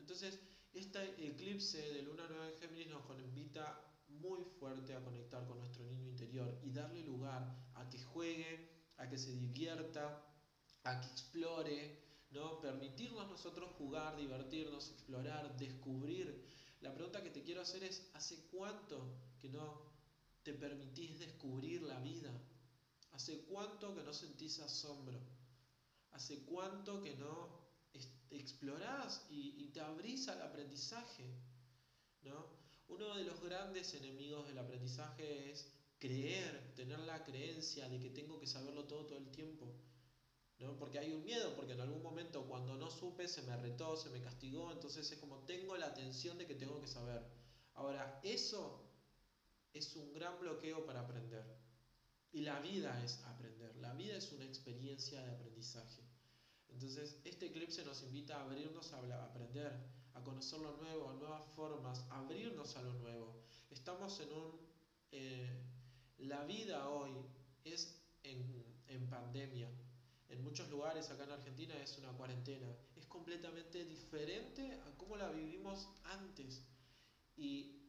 Entonces, 0.05 0.39
este 0.75 1.27
eclipse 1.27 1.81
de 1.81 2.03
luna 2.03 2.29
nueva 2.29 2.51
en 2.51 2.59
Géminis 2.59 2.89
nos 2.89 3.09
invita 3.19 3.81
muy 4.09 4.45
fuerte 4.61 4.93
a 4.93 5.03
conectar 5.03 5.47
con 5.47 5.57
nuestro 5.57 5.83
niño 5.87 6.07
interior 6.11 6.61
y 6.63 6.73
darle 6.73 7.03
lugar 7.05 7.43
a 7.75 7.89
que 7.89 8.03
juegue, 8.03 8.69
a 8.99 9.09
que 9.09 9.17
se 9.17 9.33
divierta, 9.33 10.23
a 10.83 11.01
que 11.01 11.07
explore, 11.07 11.99
¿no? 12.33 12.61
Permitirnos 12.61 13.31
nosotros 13.31 13.71
jugar, 13.79 14.15
divertirnos, 14.19 14.91
explorar, 14.91 15.57
descubrir. 15.57 16.51
La 16.83 16.93
pregunta 16.93 17.23
que 17.23 17.31
te 17.31 17.43
quiero 17.43 17.63
hacer 17.63 17.83
es, 17.83 18.11
¿hace 18.13 18.47
cuánto 18.51 19.11
que 19.41 19.49
no 19.49 19.91
te 20.43 20.53
permitís 20.53 21.19
descubrir 21.19 21.81
la 21.81 21.99
vida? 22.01 22.31
¿Hace 23.13 23.47
cuánto 23.47 23.95
que 23.95 24.03
no 24.03 24.13
sentís 24.13 24.59
asombro? 24.59 25.19
¿Hace 26.11 26.45
cuánto 26.45 27.03
que 27.03 27.17
no 27.17 27.64
explorás 28.39 29.27
y, 29.31 29.69
te 29.73 29.81
abrís 29.81 30.29
al 30.29 30.43
aprendizaje. 30.43 31.25
¿no? 32.23 32.47
Uno 32.89 33.17
de 33.17 33.25
los 33.25 33.41
grandes 33.41 33.95
enemigos 33.95 34.47
del 34.47 34.59
aprendizaje 34.59 35.51
es 35.51 35.73
creer, 35.99 36.75
tener 36.75 37.01
la 37.01 37.25
creencia 37.25 37.89
de 37.89 37.99
que 37.99 38.11
tengo 38.11 38.39
que 38.39 38.47
saberlo 38.47 38.85
todo 38.85 39.07
todo 39.07 39.19
el 39.19 39.31
tiempo. 39.31 39.75
¿no? 40.59 40.77
Porque 40.77 40.99
hay 40.99 41.13
un 41.13 41.25
miedo, 41.25 41.55
porque 41.57 41.73
en 41.73 41.81
algún 41.81 42.03
momento 42.03 42.47
cuando 42.47 42.77
no 42.77 42.91
supe 42.91 43.27
se 43.29 43.43
me 43.43 43.57
retó, 43.57 43.97
se 43.97 44.11
me 44.11 44.21
castigó, 44.21 44.73
entonces 44.73 45.11
es 45.11 45.19
como 45.19 45.39
tengo 45.45 45.77
la 45.77 45.87
atención 45.87 46.39
de 46.39 46.47
que 46.47 46.55
tengo 46.55 46.81
que 46.81 46.87
saber. 46.87 47.23
Ahora, 47.75 48.21
eso 48.23 48.81
es 49.73 49.97
un 49.97 50.13
gran 50.13 50.39
bloqueo 50.39 50.87
para 50.87 51.01
aprender. 51.01 51.45
Y 52.33 52.41
la 52.43 52.61
vida 52.61 53.03
es 53.05 53.23
aprender, 53.25 53.77
la 53.77 53.93
vida 53.95 54.17
es 54.17 54.33
una 54.33 54.45
experiencia 54.45 55.23
de 55.23 55.31
aprendizaje. 55.31 56.03
Entonces, 56.75 57.21
este 57.25 57.47
eclipse 57.47 57.85
nos 57.85 58.03
invita 58.03 58.37
a 58.37 58.43
abrirnos 58.43 58.93
a 58.93 59.25
aprender, 59.25 59.73
a 60.15 60.23
conocer 60.23 60.61
lo 60.61 60.77
nuevo, 60.77 61.09
a 61.09 61.15
nuevas 61.15 61.47
formas, 61.55 62.05
a 62.11 62.19
abrirnos 62.19 62.77
a 62.77 62.83
lo 62.83 62.93
nuevo. 62.95 63.43
Estamos 63.71 64.21
en 64.21 64.33
un... 64.33 64.61
Eh, 65.13 65.63
la 66.19 66.45
vida 66.45 66.89
hoy 66.89 67.13
es 67.65 68.03
en, 68.25 68.65
en 68.89 69.09
pandemia. 69.09 69.71
En 70.29 70.43
muchos 70.43 70.69
lugares 70.69 71.11
acá 71.11 71.25
en 71.25 71.31
Argentina 71.31 71.75
es 71.81 71.97
una 71.99 72.11
cuarentena. 72.13 72.67
Es 72.97 73.07
completamente 73.07 73.85
diferente 73.85 74.81
a 74.87 74.97
cómo 74.97 75.17
la 75.17 75.31
vivimos 75.31 75.89
antes. 76.05 76.65
Y 77.37 77.85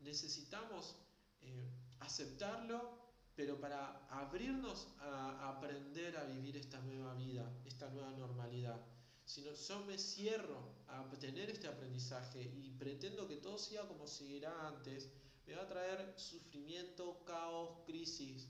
necesitamos 0.00 0.96
eh, 1.40 1.70
aceptarlo, 2.00 3.07
pero 3.38 3.60
para 3.60 4.04
abrirnos 4.10 4.88
a 4.98 5.50
aprender 5.50 6.16
a 6.16 6.24
vivir 6.24 6.56
esta 6.56 6.80
nueva 6.80 7.14
vida, 7.14 7.48
esta 7.64 7.88
nueva 7.88 8.10
normalidad. 8.10 8.84
Si 9.24 9.42
no, 9.42 9.52
yo 9.52 9.78
me 9.86 9.96
cierro 9.96 10.58
a 10.88 11.08
tener 11.20 11.48
este 11.48 11.68
aprendizaje 11.68 12.42
y 12.42 12.72
pretendo 12.72 13.28
que 13.28 13.36
todo 13.36 13.56
siga 13.56 13.86
como 13.86 14.08
seguirá 14.08 14.66
antes, 14.66 15.12
me 15.46 15.54
va 15.54 15.62
a 15.62 15.68
traer 15.68 16.14
sufrimiento, 16.16 17.22
caos, 17.24 17.78
crisis. 17.86 18.48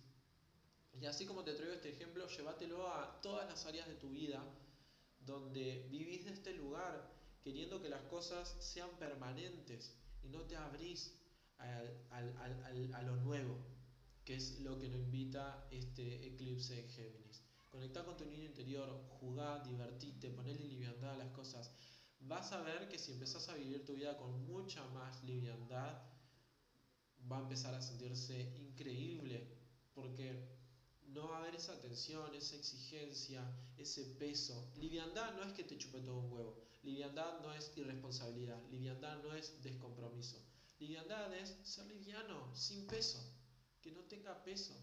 Y 0.99 1.05
así 1.05 1.27
como 1.27 1.45
te 1.45 1.53
traigo 1.53 1.75
este 1.75 1.91
ejemplo, 1.91 2.27
llévatelo 2.27 2.91
a 2.91 3.21
todas 3.21 3.47
las 3.47 3.67
áreas 3.67 3.89
de 3.89 3.97
tu 3.97 4.09
vida 4.09 4.43
donde 5.21 5.87
vivís 5.91 6.25
de 6.25 6.33
este 6.33 6.55
lugar 6.55 7.13
queriendo 7.43 7.83
que 7.83 7.91
las 7.91 8.05
cosas 8.05 8.57
sean 8.59 8.89
permanentes 8.99 9.95
y 10.23 10.31
no 10.31 10.41
te 10.47 10.57
abrís 10.57 11.13
a 11.59 13.03
lo 13.03 13.17
nuevo, 13.17 13.78
que 14.29 14.35
es 14.35 14.61
lo 14.61 14.79
que 14.79 14.91
nos 14.91 15.01
invita 15.01 15.67
este 15.71 16.27
eclipse 16.27 16.79
en 16.79 16.91
Géminis. 16.91 17.43
Conectar 17.71 18.05
con 18.05 18.15
tu 18.15 18.27
niño 18.27 18.45
interior, 18.45 19.07
jugar, 19.09 19.63
divertirte, 19.65 20.29
ponerle 20.29 20.67
liviandad 20.67 21.15
a 21.15 21.17
las 21.17 21.31
cosas. 21.31 21.73
Vas 22.21 22.53
a 22.53 22.61
ver 22.61 22.91
que 22.91 22.99
si 22.99 23.13
empezás 23.13 23.49
a 23.49 23.55
vivir 23.55 23.87
tu 23.87 23.95
vida 23.95 24.19
con 24.19 24.45
mucha 24.45 24.87
más 24.89 25.25
liviandad, 25.25 26.03
va 27.33 27.39
a 27.39 27.41
empezar 27.41 27.73
a 27.75 27.81
sentirse 27.81 28.55
increíble, 28.59 29.49
porque 29.95 30.47
no 31.07 31.29
va 31.29 31.39
a 31.39 31.41
haber 31.41 31.55
esa 31.55 31.81
tensión, 31.81 32.35
esa 32.35 32.57
exigencia, 32.57 33.41
ese 33.79 34.05
peso. 34.19 34.75
Liviandad 34.77 35.37
no 35.37 35.43
es 35.43 35.55
que 35.55 35.65
te 35.65 35.79
chupe 35.79 36.01
todo 36.01 36.19
un 36.19 36.31
huevo, 36.31 36.61
liviandad 36.83 37.41
no 37.41 37.55
es 37.55 37.73
irresponsabilidad, 37.77 38.63
liviandad 38.71 39.23
no 39.23 39.33
es 39.33 39.63
descompromiso. 39.63 40.39
Liviandad 40.79 41.33
es 41.35 41.57
ser 41.63 41.87
liviano, 41.87 42.55
sin 42.55 42.87
peso, 42.87 43.38
que 43.89 43.95
no 43.95 44.03
tenga 44.03 44.45
peso. 44.45 44.75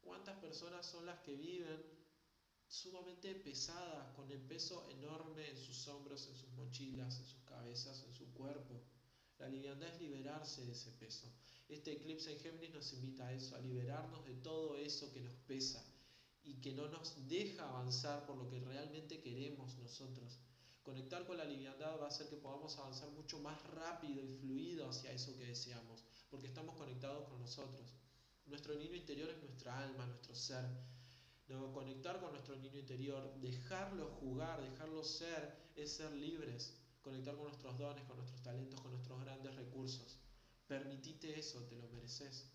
¿Cuántas 0.00 0.36
personas 0.40 0.84
son 0.84 1.06
las 1.06 1.20
que 1.20 1.36
viven 1.36 1.80
sumamente 2.66 3.32
pesadas, 3.36 4.12
con 4.16 4.28
el 4.32 4.40
peso 4.40 4.84
enorme 4.90 5.48
en 5.48 5.56
sus 5.56 5.86
hombros, 5.86 6.26
en 6.26 6.34
sus 6.34 6.50
mochilas, 6.54 7.20
en 7.20 7.26
sus 7.26 7.42
cabezas, 7.44 8.02
en 8.02 8.12
su 8.12 8.32
cuerpo? 8.32 8.82
La 9.38 9.48
liviandad 9.48 9.90
es 9.90 10.00
liberarse 10.00 10.64
de 10.64 10.72
ese 10.72 10.90
peso. 10.92 11.32
Este 11.68 11.92
eclipse 11.92 12.32
en 12.32 12.40
Géminis 12.40 12.74
nos 12.74 12.92
invita 12.94 13.28
a 13.28 13.32
eso, 13.32 13.54
a 13.54 13.60
liberarnos 13.60 14.24
de 14.24 14.34
todo 14.34 14.76
eso 14.76 15.12
que 15.12 15.20
nos 15.20 15.34
pesa 15.46 15.84
y 16.42 16.60
que 16.60 16.72
no 16.72 16.88
nos 16.88 17.28
deja 17.28 17.68
avanzar 17.68 18.26
por 18.26 18.36
lo 18.38 18.48
que 18.48 18.58
realmente 18.58 19.20
queremos 19.20 19.76
nosotros. 19.78 20.40
Conectar 20.82 21.24
con 21.26 21.36
la 21.36 21.44
liviandad 21.44 22.00
va 22.00 22.06
a 22.06 22.08
hacer 22.08 22.28
que 22.28 22.36
podamos 22.36 22.76
avanzar 22.78 23.08
mucho 23.10 23.38
más 23.38 23.62
rápido 23.70 24.24
y 24.24 24.34
fluido 24.34 24.88
hacia 24.88 25.12
eso 25.12 25.36
que 25.36 25.46
deseamos, 25.46 26.04
porque 26.28 26.48
estamos 26.48 26.74
conectados 26.76 27.28
con 27.28 27.38
nosotros. 27.38 27.94
Nuestro 28.46 28.74
niño 28.74 28.94
interior 28.96 29.30
es 29.30 29.42
nuestra 29.42 29.78
alma, 29.78 30.06
nuestro 30.06 30.34
ser. 30.34 30.64
Conectar 31.72 32.20
con 32.20 32.32
nuestro 32.32 32.56
niño 32.56 32.78
interior, 32.78 33.34
dejarlo 33.40 34.08
jugar, 34.20 34.60
dejarlo 34.60 35.04
ser, 35.04 35.70
es 35.76 35.92
ser 35.92 36.12
libres 36.12 36.74
conectar 37.06 37.36
con 37.36 37.44
nuestros 37.44 37.78
dones, 37.78 38.04
con 38.04 38.16
nuestros 38.16 38.42
talentos, 38.42 38.80
con 38.80 38.90
nuestros 38.90 39.20
grandes 39.20 39.54
recursos. 39.54 40.18
Permitite 40.66 41.38
eso, 41.38 41.62
te 41.68 41.76
lo 41.76 41.86
mereces. 41.88 42.50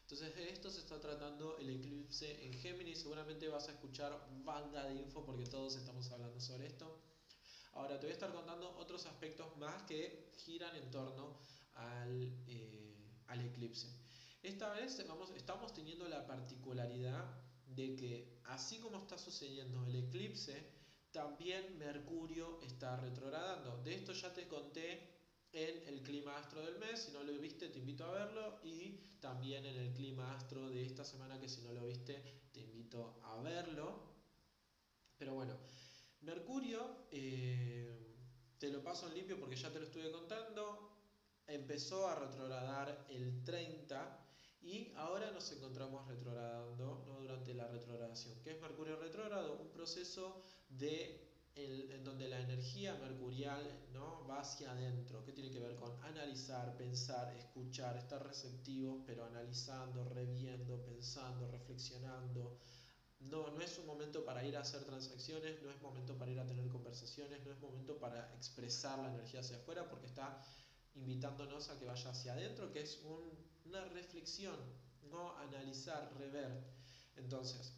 Entonces 0.00 0.34
de 0.34 0.48
esto 0.48 0.70
se 0.70 0.80
está 0.80 0.98
tratando 0.98 1.58
el 1.58 1.68
eclipse 1.68 2.46
en 2.46 2.54
Géminis. 2.54 3.00
Seguramente 3.00 3.46
vas 3.48 3.68
a 3.68 3.72
escuchar 3.72 4.26
banda 4.42 4.86
de 4.86 4.94
info 4.94 5.22
porque 5.26 5.44
todos 5.44 5.76
estamos 5.76 6.10
hablando 6.12 6.40
sobre 6.40 6.66
esto. 6.66 6.98
Ahora 7.74 8.00
te 8.00 8.06
voy 8.06 8.12
a 8.12 8.14
estar 8.14 8.32
contando 8.32 8.74
otros 8.78 9.04
aspectos 9.04 9.54
más 9.58 9.82
que 9.82 10.32
giran 10.38 10.74
en 10.74 10.90
torno 10.90 11.38
al, 11.74 12.32
eh, 12.46 12.96
al 13.26 13.42
eclipse. 13.42 14.05
Esta 14.46 14.72
vez 14.74 14.96
estamos 15.34 15.74
teniendo 15.74 16.08
la 16.08 16.24
particularidad 16.24 17.24
de 17.66 17.96
que 17.96 18.38
así 18.44 18.78
como 18.78 18.98
está 18.98 19.18
sucediendo 19.18 19.84
el 19.84 19.96
eclipse, 19.96 20.54
también 21.10 21.76
Mercurio 21.78 22.60
está 22.62 22.96
retrogradando. 22.96 23.82
De 23.82 23.96
esto 23.96 24.12
ya 24.12 24.32
te 24.32 24.46
conté 24.46 25.00
en 25.50 25.88
el 25.88 26.00
clima 26.00 26.38
astro 26.38 26.64
del 26.64 26.78
mes, 26.78 27.00
si 27.00 27.10
no 27.10 27.24
lo 27.24 27.32
viste 27.40 27.70
te 27.70 27.80
invito 27.80 28.04
a 28.04 28.12
verlo 28.12 28.60
y 28.62 29.16
también 29.18 29.66
en 29.66 29.78
el 29.78 29.92
clima 29.92 30.32
astro 30.36 30.70
de 30.70 30.86
esta 30.86 31.04
semana 31.04 31.40
que 31.40 31.48
si 31.48 31.62
no 31.62 31.72
lo 31.72 31.84
viste 31.84 32.22
te 32.52 32.60
invito 32.60 33.18
a 33.24 33.42
verlo. 33.42 34.00
Pero 35.18 35.34
bueno, 35.34 35.56
Mercurio, 36.20 37.08
eh, 37.10 38.14
te 38.58 38.70
lo 38.70 38.80
paso 38.80 39.08
en 39.08 39.14
limpio 39.14 39.40
porque 39.40 39.56
ya 39.56 39.72
te 39.72 39.80
lo 39.80 39.86
estuve 39.86 40.12
contando, 40.12 40.92
empezó 41.48 42.06
a 42.06 42.14
retrogradar 42.14 43.06
el 43.08 43.42
30 43.42 44.22
y 44.66 44.92
ahora 44.96 45.30
nos 45.30 45.50
encontramos 45.52 46.06
retrogradando 46.08 47.04
¿no? 47.06 47.20
durante 47.20 47.54
la 47.54 47.68
retrogradación. 47.68 48.34
¿Qué 48.42 48.50
es 48.50 48.60
Mercurio 48.60 48.96
retrógrado? 48.96 49.58
Un 49.60 49.70
proceso 49.70 50.42
de 50.68 51.22
en 51.54 52.04
donde 52.04 52.28
la 52.28 52.38
energía 52.38 52.94
mercurial 52.96 53.64
¿no? 53.94 54.26
va 54.28 54.40
hacia 54.40 54.72
adentro, 54.72 55.24
que 55.24 55.32
tiene 55.32 55.50
que 55.50 55.58
ver 55.58 55.74
con 55.76 55.90
analizar, 56.04 56.76
pensar, 56.76 57.34
escuchar, 57.34 57.96
estar 57.96 58.22
receptivos, 58.26 59.02
pero 59.06 59.24
analizando, 59.24 60.04
reviendo, 60.04 60.84
pensando, 60.84 61.48
reflexionando. 61.48 62.58
No, 63.20 63.50
no 63.52 63.62
es 63.62 63.78
un 63.78 63.86
momento 63.86 64.22
para 64.22 64.44
ir 64.44 64.54
a 64.58 64.60
hacer 64.60 64.84
transacciones, 64.84 65.62
no 65.62 65.70
es 65.70 65.80
momento 65.80 66.18
para 66.18 66.30
ir 66.30 66.40
a 66.40 66.46
tener 66.46 66.68
conversaciones, 66.68 67.42
no 67.42 67.50
es 67.50 67.58
momento 67.58 67.98
para 67.98 68.34
expresar 68.34 68.98
la 68.98 69.08
energía 69.08 69.40
hacia 69.40 69.56
afuera, 69.56 69.88
porque 69.88 70.06
está 70.08 70.42
invitándonos 70.96 71.68
a 71.70 71.78
que 71.78 71.84
vaya 71.84 72.10
hacia 72.10 72.32
adentro, 72.32 72.72
que 72.72 72.80
es 72.80 73.00
una 73.64 73.84
reflexión, 73.84 74.56
no 75.10 75.36
analizar, 75.38 76.12
rever. 76.18 76.64
Entonces, 77.16 77.72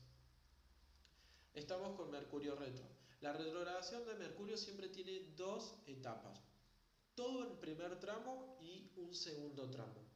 estamos 1.54 1.96
con 1.96 2.10
Mercurio 2.10 2.56
retro. 2.56 2.86
La 3.20 3.32
retrogradación 3.32 4.06
de 4.06 4.14
Mercurio 4.14 4.56
siempre 4.56 4.88
tiene 4.88 5.32
dos 5.36 5.74
etapas. 5.86 6.40
Todo 7.14 7.42
el 7.42 7.58
primer 7.58 7.98
tramo 7.98 8.56
y 8.60 8.92
un 8.96 9.12
segundo 9.12 9.68
tramo. 9.68 10.06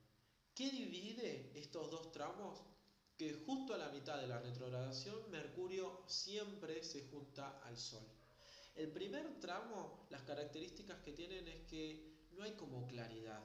¿Qué 0.55 0.71
divide 0.71 1.51
estos 1.55 1.91
dos 1.91 2.13
tramos? 2.13 2.63
Que 3.17 3.35
justo 3.35 3.75
a 3.75 3.79
la 3.79 3.89
mitad 3.89 4.21
de 4.21 4.29
la 4.29 4.41
retrogradación 4.41 5.31
Mercurio 5.31 6.05
siempre 6.07 6.83
se 6.85 7.09
junta 7.09 7.61
al 7.65 7.77
Sol. 7.77 8.07
El 8.75 8.91
primer 8.93 9.41
tramo, 9.41 10.07
las 10.11 10.23
características 10.23 11.01
que 11.03 11.13
tienen 11.13 11.47
es 11.49 11.67
que 11.67 12.12
no 12.37 12.45
hay 12.45 12.53
como 12.53 12.87
claridad. 12.87 13.43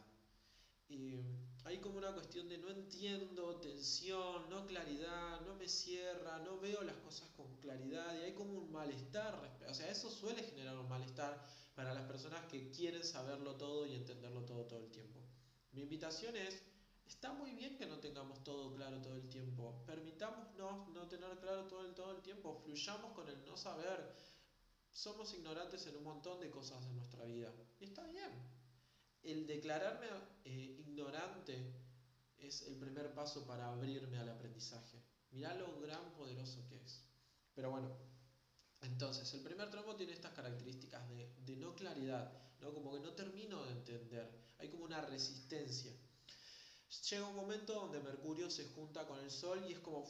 hay 1.65 1.79
como 1.79 1.97
una 1.97 2.13
cuestión 2.13 2.47
de 2.47 2.57
no 2.57 2.69
entiendo, 2.69 3.59
tensión, 3.59 4.49
no 4.49 4.65
claridad, 4.65 5.41
no 5.41 5.55
me 5.55 5.67
cierra, 5.67 6.39
no 6.39 6.59
veo 6.59 6.81
las 6.83 6.95
cosas 6.97 7.29
con 7.35 7.57
claridad 7.57 8.15
y 8.17 8.23
hay 8.23 8.33
como 8.33 8.53
un 8.53 8.71
malestar. 8.71 9.59
O 9.67 9.73
sea, 9.73 9.89
eso 9.89 10.09
suele 10.09 10.43
generar 10.43 10.77
un 10.77 10.87
malestar 10.87 11.45
para 11.75 11.93
las 11.93 12.03
personas 12.03 12.45
que 12.45 12.71
quieren 12.71 13.03
saberlo 13.03 13.55
todo 13.55 13.85
y 13.85 13.95
entenderlo 13.95 14.45
todo 14.45 14.65
todo 14.65 14.79
el 14.79 14.91
tiempo. 14.91 15.19
Mi 15.73 15.81
invitación 15.81 16.35
es, 16.35 16.63
está 17.05 17.33
muy 17.33 17.51
bien 17.51 17.77
que 17.77 17.85
no 17.85 17.99
tengamos 17.99 18.43
todo 18.43 18.73
claro 18.73 19.01
todo 19.01 19.15
el 19.15 19.27
tiempo. 19.27 19.83
Permitámonos 19.85 20.87
no 20.89 21.07
tener 21.07 21.37
claro 21.39 21.67
todo 21.67 21.85
el, 21.85 21.93
todo 21.93 22.11
el 22.11 22.21
tiempo. 22.21 22.61
Fluyamos 22.63 23.11
con 23.11 23.27
el 23.27 23.45
no 23.45 23.57
saber. 23.57 24.15
Somos 24.91 25.33
ignorantes 25.33 25.85
en 25.85 25.97
un 25.97 26.03
montón 26.03 26.39
de 26.39 26.49
cosas 26.49 26.83
de 26.87 26.93
nuestra 26.93 27.25
vida. 27.25 27.53
Y 27.79 27.83
está 27.83 28.07
bien 28.07 28.56
el 29.27 29.45
declararme 29.47 30.07
eh, 30.45 30.75
ignorante 30.79 31.73
es 32.37 32.61
el 32.63 32.75
primer 32.77 33.13
paso 33.13 33.45
para 33.45 33.67
abrirme 33.71 34.17
al 34.17 34.29
aprendizaje. 34.29 35.01
Mirá 35.31 35.53
lo 35.55 35.79
gran 35.81 36.13
poderoso 36.13 36.65
que 36.69 36.77
es. 36.83 37.03
Pero 37.55 37.71
bueno, 37.71 37.89
Entonces, 38.81 39.33
el 39.33 39.41
primer 39.41 39.69
tramo 39.71 39.95
tiene 39.95 40.13
estas 40.13 40.33
características 40.33 41.07
de, 41.09 41.33
de 41.45 41.55
no 41.57 41.75
claridad, 41.75 42.31
¿no? 42.61 42.73
como 42.73 42.93
que 42.93 42.99
no 42.99 43.13
termino 43.13 43.63
de 43.65 43.71
entender, 43.71 44.29
hay 44.59 44.69
como 44.69 44.85
una 44.85 45.01
resistencia. 45.01 45.91
Llega 47.09 47.27
un 47.27 47.35
momento 47.35 47.73
donde 47.73 47.99
Mercurio 47.99 48.49
se 48.49 48.65
junta 48.65 49.05
con 49.07 49.19
el 49.19 49.31
Sol 49.31 49.65
y 49.67 49.73
es 49.73 49.79
como 49.79 50.05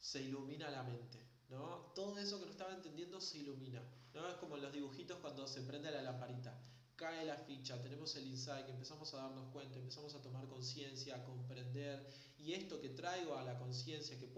se 0.00 0.22
ilumina 0.22 0.70
la 0.70 0.82
mente, 0.82 1.18
¿no? 1.50 1.92
Todo 1.94 2.18
eso 2.18 2.38
que 2.40 2.46
no 2.46 2.50
estaba 2.50 2.74
entendiendo 2.74 3.20
se 3.20 3.38
ilumina, 3.38 3.80
¿no? 4.12 4.28
Es 4.28 4.34
como 4.36 4.56
en 4.56 4.62
los 4.62 4.72
dibujitos 4.72 5.18
cuando 5.20 5.46
se 5.46 5.62
prende 5.62 5.90
la 5.90 6.02
lamparita. 6.02 6.58
Cae 6.96 7.24
la 7.24 7.36
ficha, 7.36 7.82
tenemos 7.82 8.14
el 8.16 8.26
insight, 8.26 8.68
empezamos 8.68 9.12
a 9.14 9.18
darnos 9.18 9.46
cuenta, 9.52 9.78
empezamos 9.78 10.14
a 10.14 10.22
tomar 10.22 10.46
conciencia, 10.46 11.16
a 11.16 11.24
comprender, 11.24 12.06
y 12.38 12.52
esto 12.52 12.80
que 12.80 12.90
traigo 12.90 13.36
a 13.36 13.42
la 13.42 13.58
conciencia, 13.58 14.18
que, 14.18 14.28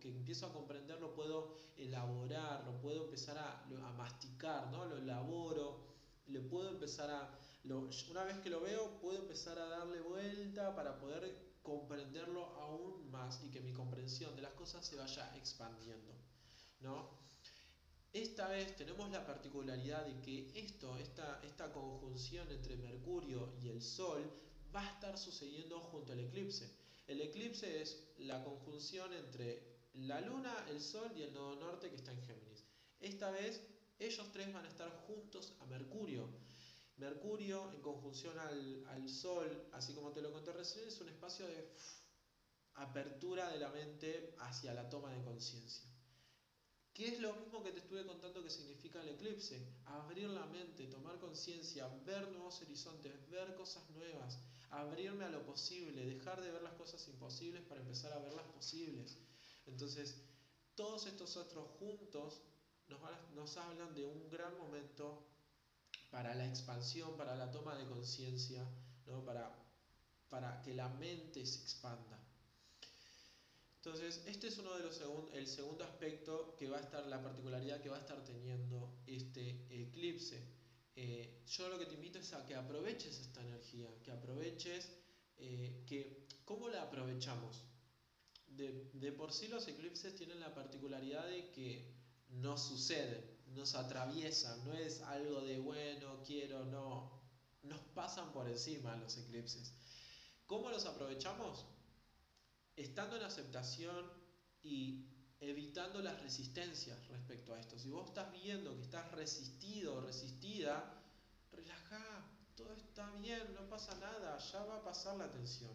que 0.00 0.08
empiezo 0.08 0.46
a 0.46 0.52
comprender, 0.52 1.00
lo 1.00 1.14
puedo 1.14 1.54
elaborar, 1.76 2.64
lo 2.64 2.80
puedo 2.80 3.04
empezar 3.04 3.38
a, 3.38 3.64
a 3.64 3.92
masticar, 3.92 4.70
¿no? 4.70 4.84
Lo 4.86 4.96
elaboro, 4.96 5.80
le 6.26 6.40
puedo 6.40 6.70
empezar 6.70 7.10
a, 7.10 7.38
una 7.64 8.24
vez 8.24 8.38
que 8.38 8.50
lo 8.50 8.60
veo, 8.60 9.00
puedo 9.00 9.18
empezar 9.18 9.58
a 9.58 9.66
darle 9.66 10.00
vuelta 10.00 10.74
para 10.74 10.98
poder 10.98 11.54
comprenderlo 11.62 12.44
aún 12.56 13.10
más 13.10 13.42
y 13.42 13.50
que 13.50 13.60
mi 13.60 13.72
comprensión 13.72 14.36
de 14.36 14.42
las 14.42 14.52
cosas 14.52 14.86
se 14.86 14.96
vaya 14.96 15.34
expandiendo. 15.36 16.14
¿no? 16.80 17.08
Esta 18.14 18.46
vez 18.46 18.76
tenemos 18.76 19.10
la 19.10 19.26
particularidad 19.26 20.06
de 20.06 20.20
que 20.20 20.48
esto, 20.54 20.96
esta, 20.98 21.40
esta 21.42 21.72
conjunción 21.72 22.48
entre 22.52 22.76
Mercurio 22.76 23.56
y 23.60 23.68
el 23.68 23.82
Sol 23.82 24.30
va 24.72 24.86
a 24.86 24.92
estar 24.92 25.18
sucediendo 25.18 25.80
junto 25.80 26.12
al 26.12 26.20
eclipse. 26.20 26.70
El 27.08 27.20
eclipse 27.20 27.82
es 27.82 28.04
la 28.18 28.44
conjunción 28.44 29.12
entre 29.14 29.80
la 29.94 30.20
Luna, 30.20 30.64
el 30.68 30.80
Sol 30.80 31.10
y 31.16 31.22
el 31.22 31.34
nodo 31.34 31.56
norte 31.56 31.90
que 31.90 31.96
está 31.96 32.12
en 32.12 32.22
Géminis. 32.22 32.64
Esta 33.00 33.32
vez 33.32 33.60
ellos 33.98 34.30
tres 34.32 34.52
van 34.52 34.64
a 34.64 34.68
estar 34.68 34.90
juntos 35.08 35.56
a 35.58 35.66
Mercurio. 35.66 36.28
Mercurio 36.98 37.72
en 37.72 37.80
conjunción 37.80 38.38
al, 38.38 39.08
Sol, 39.08 39.70
así 39.72 39.92
como 39.92 40.12
te 40.12 40.22
lo 40.22 40.32
conté 40.32 40.52
recién, 40.52 40.86
es 40.86 41.00
un 41.00 41.08
espacio 41.08 41.48
de 41.48 41.68
apertura 42.74 43.50
de 43.50 43.58
la 43.58 43.70
mente 43.70 44.36
hacia 44.38 44.72
la 44.72 44.88
toma 44.88 45.12
de 45.12 45.20
conciencia. 45.24 45.93
¿Qué 46.94 47.08
es 47.08 47.18
lo 47.18 47.34
mismo 47.34 47.60
que 47.64 47.72
te 47.72 47.80
estuve 47.80 48.06
contando 48.06 48.40
que 48.40 48.50
significa 48.50 49.02
el 49.02 49.08
eclipse? 49.08 49.60
Abrir 49.86 50.28
la 50.28 50.46
mente, 50.46 50.86
tomar 50.86 51.18
conciencia, 51.18 51.88
ver 52.06 52.30
nuevos 52.30 52.62
horizontes, 52.62 53.12
ver 53.28 53.56
cosas 53.56 53.90
nuevas, 53.90 54.38
abrirme 54.70 55.24
a 55.24 55.28
lo 55.28 55.44
posible, 55.44 56.06
dejar 56.06 56.40
de 56.40 56.52
ver 56.52 56.62
las 56.62 56.74
cosas 56.74 57.06
imposibles 57.08 57.62
para 57.62 57.80
empezar 57.80 58.12
a 58.12 58.20
ver 58.20 58.32
las 58.34 58.46
posibles. 58.46 59.18
Entonces, 59.66 60.22
todos 60.76 61.06
estos 61.06 61.36
otros 61.36 61.68
juntos 61.80 62.42
nos, 62.86 63.00
nos 63.34 63.56
hablan 63.56 63.92
de 63.92 64.04
un 64.04 64.30
gran 64.30 64.56
momento 64.56 65.26
para 66.12 66.32
la 66.36 66.46
expansión, 66.46 67.16
para 67.16 67.34
la 67.34 67.50
toma 67.50 67.74
de 67.76 67.86
conciencia, 67.86 68.64
¿no? 69.06 69.24
para, 69.24 69.52
para 70.28 70.62
que 70.62 70.72
la 70.74 70.88
mente 70.90 71.44
se 71.44 71.60
expanda. 71.60 72.23
Entonces, 73.86 74.22
este 74.24 74.46
es 74.46 74.56
uno 74.56 74.74
de 74.78 74.82
los 74.82 74.98
el 75.34 75.46
segundo 75.46 75.84
aspecto 75.84 76.56
que 76.58 76.70
va 76.70 76.78
a 76.78 76.80
estar, 76.80 77.06
la 77.06 77.22
particularidad 77.22 77.82
que 77.82 77.90
va 77.90 77.98
a 77.98 78.00
estar 78.00 78.24
teniendo 78.24 79.02
este 79.06 79.66
eclipse. 79.68 80.42
Eh, 80.96 81.42
yo 81.46 81.68
lo 81.68 81.78
que 81.78 81.84
te 81.84 81.94
invito 81.94 82.18
es 82.18 82.32
a 82.32 82.46
que 82.46 82.54
aproveches 82.54 83.18
esta 83.18 83.42
energía, 83.42 83.90
que 84.02 84.10
aproveches, 84.10 84.90
eh, 85.36 85.84
que, 85.86 86.26
¿cómo 86.46 86.70
la 86.70 86.84
aprovechamos? 86.84 87.62
De, 88.46 89.12
por 89.12 89.34
sí 89.34 89.48
los 89.48 89.68
eclipses 89.68 90.14
tienen 90.14 90.40
la 90.40 90.54
particularidad 90.54 91.26
de 91.28 91.50
que 91.50 91.94
no 92.30 92.56
suceden, 92.56 93.22
nos 93.48 93.74
atraviesan, 93.74 94.64
no 94.64 94.72
es 94.72 95.02
algo 95.02 95.42
de 95.42 95.58
bueno, 95.58 96.22
quiero, 96.24 96.64
no, 96.64 97.20
nos 97.64 97.82
pasan 97.94 98.32
por 98.32 98.48
encima 98.48 98.96
los 98.96 99.18
eclipses. 99.18 99.74
¿Cómo 100.46 100.70
los 100.70 100.86
aprovechamos? 100.86 101.66
Estando 102.76 103.16
en 103.16 103.22
aceptación 103.22 104.10
y 104.62 105.06
evitando 105.40 106.00
las 106.00 106.20
resistencias 106.22 107.06
respecto 107.08 107.54
a 107.54 107.60
esto. 107.60 107.78
Si 107.78 107.90
vos 107.90 108.08
estás 108.08 108.32
viendo 108.32 108.74
que 108.76 108.82
estás 108.82 109.10
resistido 109.12 109.96
o 109.96 110.00
resistida, 110.00 111.02
relaja, 111.52 112.24
todo 112.56 112.72
está 112.74 113.10
bien, 113.16 113.54
no 113.54 113.68
pasa 113.68 113.94
nada, 114.00 114.38
ya 114.38 114.64
va 114.64 114.76
a 114.76 114.84
pasar 114.84 115.16
la 115.16 115.30
tensión. 115.30 115.72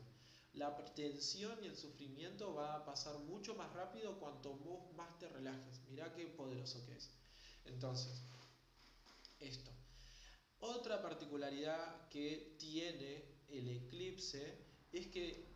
La 0.54 0.76
tensión 0.96 1.64
y 1.64 1.68
el 1.68 1.78
sufrimiento 1.78 2.54
va 2.56 2.76
a 2.76 2.86
pasar 2.86 3.18
mucho 3.20 3.54
más 3.56 3.72
rápido 3.74 4.20
cuanto 4.20 4.56
vos 4.56 4.94
más 4.96 5.18
te 5.20 5.30
relajes. 5.30 5.82
Mirá 5.90 6.12
qué 6.14 6.26
poderoso 6.28 6.86
que 6.86 6.94
es. 6.94 7.12
Entonces, 7.66 8.24
esto. 9.40 9.72
Otra 10.60 11.02
particularidad 11.02 12.10
que 12.10 12.56
tiene 12.60 13.24
el 13.50 13.70
eclipse 13.70 14.58
es 14.92 15.08
que 15.08 15.49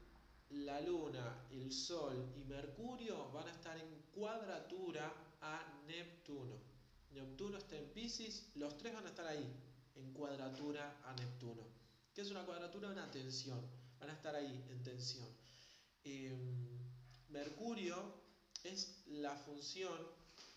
la 0.54 0.80
luna, 0.82 1.46
el 1.52 1.72
sol 1.72 2.34
y 2.36 2.44
Mercurio 2.46 3.32
van 3.32 3.48
a 3.48 3.52
estar 3.52 3.78
en 3.78 4.04
cuadratura 4.14 5.12
a 5.42 5.84
Neptuno. 5.88 6.56
Neptuno 7.12 7.58
está 7.58 7.78
en 7.78 7.90
Pisces, 7.90 8.52
los 8.56 8.78
tres 8.78 8.94
van 8.94 9.06
a 9.06 9.10
estar 9.10 9.26
ahí, 9.28 9.52
en 9.96 10.14
cuadratura 10.14 11.00
a 11.04 11.14
Neptuno. 11.16 11.64
¿Qué 12.14 12.22
es 12.22 12.32
una 12.32 12.46
cuadratura? 12.46 12.90
Una 12.90 13.10
tensión. 13.10 13.60
Van 14.00 14.10
a 14.10 14.14
estar 14.14 14.36
ahí 14.36 14.64
en 14.70 14.84
tensión. 14.84 15.28
Em, 16.04 16.78
Mercurio 17.30 17.96
es 18.64 19.04
la 19.08 19.36
función 19.36 19.98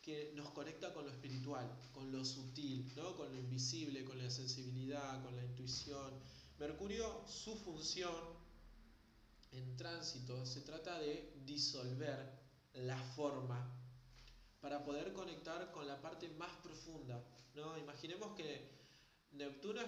que 0.02 0.32
nos 0.34 0.50
conecta 0.50 0.92
con 0.92 1.04
lo 1.04 1.10
espiritual, 1.10 1.66
con 1.92 2.12
lo 2.12 2.24
sutil, 2.24 2.92
¿no? 2.94 3.16
con 3.16 3.32
lo 3.32 3.38
invisible, 3.38 4.04
con 4.04 4.18
la 4.18 4.30
sensibilidad, 4.30 5.22
con 5.22 5.34
la 5.34 5.44
intuición. 5.44 6.12
Mercurio, 6.58 7.24
su 7.26 7.56
función 7.56 8.35
en 9.56 9.76
tránsito 9.76 10.44
se 10.44 10.60
trata 10.60 10.98
de 10.98 11.32
disolver 11.44 12.30
la 12.74 12.98
forma 12.98 13.72
para 14.60 14.84
poder 14.84 15.12
conectar 15.12 15.70
con 15.72 15.86
la 15.86 16.00
parte 16.00 16.28
más 16.30 16.52
profunda. 16.62 17.24
¿no? 17.54 17.78
Imaginemos 17.78 18.36
que 18.36 18.76
Neptuno 19.32 19.80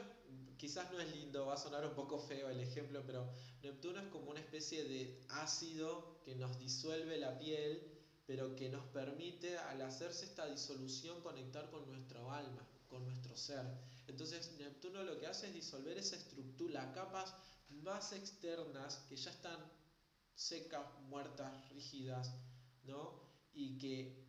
quizás 0.57 0.90
no 0.90 1.00
es 1.00 1.14
lindo, 1.14 1.46
va 1.46 1.54
a 1.54 1.59
sonar 1.59 1.87
un 1.87 1.94
poco 1.94 2.18
feo 2.18 2.48
el 2.48 2.61
ejemplo, 2.61 3.02
pero 3.07 3.31
Neptuno 3.62 4.00
es 4.00 4.09
como 4.09 4.31
una 4.31 4.40
especie 4.40 4.85
de 4.85 5.20
ácido 5.28 6.20
que 6.24 6.35
nos 6.35 6.59
disuelve 6.59 7.18
la 7.18 7.38
piel 7.38 7.98
pero 8.28 8.54
que 8.54 8.68
nos 8.68 8.85
permite 8.88 9.57
al 9.57 9.81
hacerse 9.81 10.26
esta 10.26 10.46
disolución 10.46 11.22
conectar 11.22 11.70
con 11.70 11.87
nuestro 11.87 12.31
alma, 12.31 12.62
con 12.87 13.02
nuestro 13.07 13.35
ser. 13.35 13.64
Entonces 14.07 14.52
Neptuno 14.59 15.02
lo 15.02 15.18
que 15.18 15.26
hace 15.26 15.46
es 15.46 15.54
disolver 15.54 15.96
esa 15.96 16.16
estructura, 16.16 16.92
capas 16.92 17.35
más 17.83 18.12
externas 18.12 19.05
que 19.09 19.17
ya 19.17 19.31
están 19.31 19.59
secas, 20.35 20.87
muertas, 21.09 21.69
rígidas, 21.71 22.35
¿no? 22.85 23.21
Y 23.53 23.77
que 23.79 24.29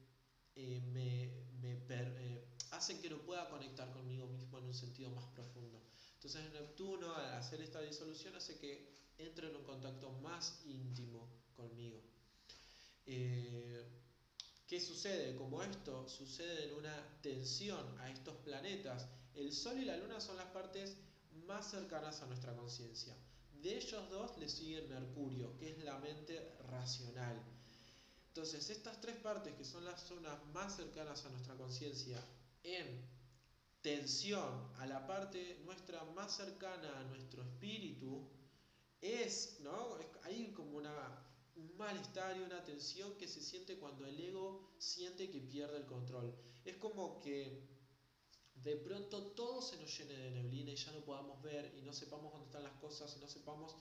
eh, 0.55 0.81
me, 0.91 1.23
eh, 1.63 2.55
hacen 2.71 3.01
que 3.01 3.09
no 3.09 3.17
pueda 3.19 3.49
conectar 3.49 3.91
conmigo 3.91 4.27
mismo 4.27 4.57
en 4.57 4.65
un 4.65 4.73
sentido 4.73 5.09
más 5.11 5.25
profundo. 5.27 5.81
Entonces 6.15 6.51
Neptuno 6.51 7.15
al 7.15 7.33
hacer 7.33 7.61
esta 7.61 7.81
disolución 7.81 8.35
hace 8.35 8.57
que 8.59 8.89
entre 9.17 9.49
en 9.49 9.55
un 9.55 9.63
contacto 9.63 10.11
más 10.21 10.61
íntimo 10.65 11.29
conmigo. 11.55 12.01
Eh, 13.05 13.85
¿Qué 14.67 14.79
sucede? 14.79 15.35
Como 15.35 15.63
esto 15.63 16.07
sucede 16.07 16.65
en 16.65 16.75
una 16.75 17.19
tensión 17.21 17.99
a 17.99 18.11
estos 18.11 18.35
planetas, 18.37 19.07
el 19.33 19.51
Sol 19.51 19.79
y 19.79 19.85
la 19.85 19.97
Luna 19.97 20.21
son 20.21 20.37
las 20.37 20.47
partes 20.47 20.95
más 21.47 21.71
cercanas 21.71 22.21
a 22.21 22.27
nuestra 22.27 22.55
conciencia. 22.55 23.15
De 23.61 23.77
ellos 23.77 24.09
dos 24.09 24.37
le 24.37 24.47
sigue 24.47 24.81
Mercurio, 24.83 25.57
que 25.57 25.71
es 25.71 25.83
la 25.83 25.97
mente 25.99 26.55
racional. 26.69 27.41
Entonces, 28.27 28.69
estas 28.69 29.01
tres 29.01 29.17
partes, 29.17 29.53
que 29.55 29.65
son 29.65 29.83
las 29.83 30.01
zonas 30.03 30.37
más 30.53 30.75
cercanas 30.75 31.25
a 31.25 31.29
nuestra 31.29 31.55
conciencia, 31.55 32.23
en 32.63 33.05
tensión 33.81 34.71
a 34.77 34.85
la 34.85 35.05
parte 35.05 35.59
nuestra 35.65 36.03
más 36.15 36.35
cercana 36.35 36.99
a 36.99 37.03
nuestro 37.05 37.43
espíritu, 37.43 38.29
es, 39.01 39.59
¿no? 39.61 39.97
Hay 40.23 40.51
como 40.53 40.77
una 40.77 41.25
un 41.59 41.75
malestar 41.77 42.37
y 42.37 42.41
una 42.41 42.63
tensión 42.63 43.13
que 43.17 43.27
se 43.27 43.41
siente 43.41 43.77
cuando 43.77 44.05
el 44.05 44.19
ego 44.19 44.71
siente 44.77 45.29
que 45.29 45.41
pierde 45.41 45.77
el 45.77 45.85
control. 45.85 46.33
Es 46.63 46.77
como 46.77 47.19
que 47.19 47.78
de 48.63 48.75
pronto 48.75 49.31
todo 49.31 49.61
se 49.61 49.77
nos 49.77 49.97
llene 49.97 50.13
de 50.13 50.31
neblina 50.31 50.71
y 50.71 50.75
ya 50.75 50.91
no 50.91 50.99
podamos 50.99 51.41
ver 51.41 51.73
y 51.77 51.81
no 51.81 51.93
sepamos 51.93 52.31
dónde 52.31 52.47
están 52.47 52.63
las 52.63 52.73
cosas 52.73 53.15
y 53.17 53.19
no 53.19 53.27
sepamos 53.27 53.75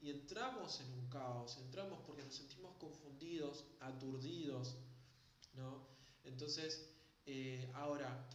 y 0.00 0.10
entramos 0.10 0.80
en 0.80 0.92
un 0.92 1.08
caos, 1.08 1.56
entramos 1.58 1.98
porque 2.06 2.22
nos 2.22 2.34
sentimos 2.34 2.76
confundidos, 2.76 3.64
aturdidos, 3.80 4.76
¿no? 5.54 5.88
Entonces, 6.24 6.88
eh, 7.26 7.68
ahora, 7.74 8.28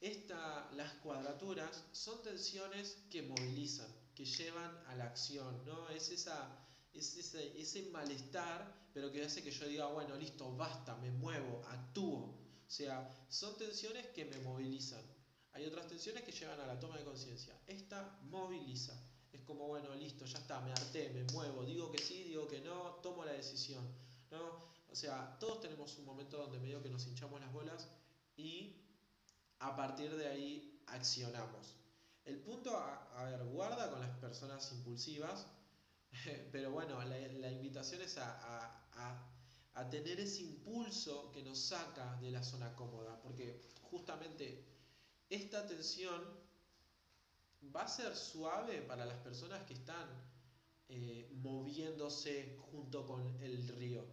esta, 0.00 0.70
las 0.72 0.94
cuadraturas 0.94 1.84
son 1.92 2.22
tensiones 2.22 2.96
que 3.10 3.22
movilizan, 3.22 3.92
que 4.14 4.24
llevan 4.24 4.74
a 4.86 4.94
la 4.96 5.04
acción, 5.04 5.64
¿no? 5.66 5.90
Es 5.90 6.10
esa 6.10 6.60
es 6.92 7.16
ese, 7.16 7.60
ese 7.60 7.82
malestar, 7.90 8.90
pero 8.92 9.12
que 9.12 9.24
hace 9.24 9.42
que 9.42 9.50
yo 9.50 9.66
diga, 9.66 9.86
bueno, 9.86 10.16
listo, 10.16 10.54
basta, 10.56 10.96
me 10.96 11.10
muevo, 11.10 11.62
actúo. 11.68 12.34
O 12.70 12.72
sea, 12.72 13.10
son 13.28 13.58
tensiones 13.58 14.06
que 14.14 14.24
me 14.26 14.38
movilizan. 14.38 15.02
Hay 15.54 15.66
otras 15.66 15.88
tensiones 15.88 16.22
que 16.22 16.30
llevan 16.30 16.60
a 16.60 16.66
la 16.68 16.78
toma 16.78 16.96
de 16.96 17.04
conciencia. 17.04 17.52
Esta 17.66 18.20
moviliza. 18.22 18.94
Es 19.32 19.40
como, 19.40 19.66
bueno, 19.66 19.92
listo, 19.96 20.24
ya 20.24 20.38
está, 20.38 20.60
me 20.60 20.70
harté, 20.70 21.10
me 21.10 21.24
muevo, 21.32 21.64
digo 21.64 21.90
que 21.90 21.98
sí, 21.98 22.22
digo 22.22 22.46
que 22.46 22.60
no, 22.60 23.00
tomo 23.02 23.24
la 23.24 23.32
decisión. 23.32 23.84
¿no? 24.30 24.70
O 24.88 24.94
sea, 24.94 25.36
todos 25.40 25.60
tenemos 25.60 25.98
un 25.98 26.04
momento 26.04 26.36
donde 26.36 26.60
medio 26.60 26.80
que 26.80 26.90
nos 26.90 27.04
hinchamos 27.08 27.40
las 27.40 27.52
bolas 27.52 27.88
y 28.36 28.76
a 29.58 29.74
partir 29.74 30.14
de 30.14 30.28
ahí 30.28 30.80
accionamos. 30.86 31.74
El 32.24 32.38
punto, 32.38 32.76
a, 32.76 33.24
ver, 33.24 33.42
guarda 33.46 33.90
con 33.90 33.98
las 33.98 34.16
personas 34.18 34.70
impulsivas, 34.70 35.44
pero 36.52 36.70
bueno, 36.70 37.02
la, 37.02 37.50
invitación 37.50 38.00
es 38.02 38.16
a, 38.18 38.86
a, 38.92 39.39
tener 39.88 40.20
ese 40.20 40.42
impulso 40.42 41.30
que 41.32 41.42
nos 41.42 41.58
saca 41.58 42.16
de 42.20 42.30
la 42.30 42.42
zona 42.42 42.74
cómoda, 42.74 43.20
porque 43.22 43.60
justamente 43.82 44.64
esta 45.28 45.66
tensión 45.66 46.22
va 47.74 47.82
a 47.82 47.88
ser 47.88 48.14
suave 48.16 48.82
para 48.82 49.04
las 49.04 49.18
personas 49.18 49.62
que 49.64 49.74
están 49.74 50.08
eh, 50.88 51.30
moviéndose 51.34 52.56
junto 52.70 53.06
con 53.06 53.22
el 53.42 53.68
río. 53.68 54.04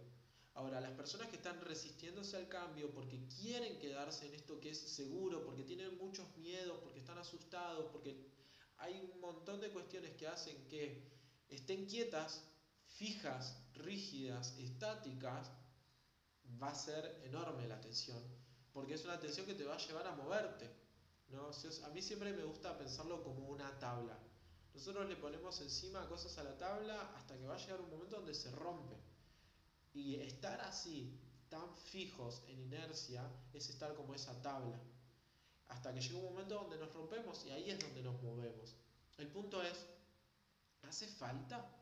Ahora, 0.54 0.80
las 0.80 0.92
personas 0.92 1.28
que 1.28 1.36
están 1.36 1.60
resistiéndose 1.60 2.36
al 2.36 2.48
cambio 2.48 2.90
porque 2.92 3.26
quieren 3.28 3.78
quedarse 3.78 4.26
en 4.26 4.34
esto 4.34 4.60
que 4.60 4.70
es 4.70 4.78
seguro, 4.78 5.44
porque 5.44 5.62
tienen 5.62 5.96
muchos 5.98 6.36
miedos, 6.36 6.78
porque 6.82 6.98
están 6.98 7.18
asustados, 7.18 7.86
porque 7.92 8.16
hay 8.78 9.00
un 9.00 9.20
montón 9.20 9.60
de 9.60 9.70
cuestiones 9.70 10.12
que 10.16 10.26
hacen 10.26 10.68
que 10.68 11.02
estén 11.48 11.86
quietas, 11.86 12.44
fijas, 12.86 13.56
rígidas, 13.78 14.56
estáticas, 14.58 15.50
va 16.62 16.68
a 16.68 16.74
ser 16.74 17.20
enorme 17.24 17.68
la 17.68 17.80
tensión, 17.80 18.22
porque 18.72 18.94
es 18.94 19.04
una 19.04 19.18
tensión 19.18 19.46
que 19.46 19.54
te 19.54 19.64
va 19.64 19.74
a 19.74 19.78
llevar 19.78 20.06
a 20.06 20.14
moverte. 20.14 20.70
¿no? 21.30 21.50
A 21.84 21.88
mí 21.90 22.02
siempre 22.02 22.32
me 22.32 22.44
gusta 22.44 22.76
pensarlo 22.76 23.22
como 23.22 23.48
una 23.48 23.78
tabla. 23.78 24.18
Nosotros 24.74 25.08
le 25.08 25.16
ponemos 25.16 25.60
encima 25.60 26.08
cosas 26.08 26.38
a 26.38 26.44
la 26.44 26.56
tabla 26.56 27.12
hasta 27.16 27.36
que 27.36 27.46
va 27.46 27.54
a 27.54 27.58
llegar 27.58 27.80
un 27.80 27.90
momento 27.90 28.16
donde 28.16 28.34
se 28.34 28.50
rompe. 28.50 28.96
Y 29.92 30.16
estar 30.16 30.60
así, 30.60 31.18
tan 31.48 31.74
fijos 31.76 32.44
en 32.48 32.60
inercia, 32.60 33.28
es 33.52 33.68
estar 33.68 33.94
como 33.94 34.14
esa 34.14 34.40
tabla. 34.40 34.80
Hasta 35.68 35.92
que 35.92 36.00
llega 36.00 36.18
un 36.18 36.24
momento 36.24 36.54
donde 36.54 36.78
nos 36.78 36.92
rompemos 36.94 37.44
y 37.44 37.50
ahí 37.50 37.70
es 37.70 37.78
donde 37.78 38.02
nos 38.02 38.22
movemos. 38.22 38.74
El 39.18 39.28
punto 39.28 39.62
es, 39.62 39.86
¿hace 40.82 41.08
falta? 41.08 41.77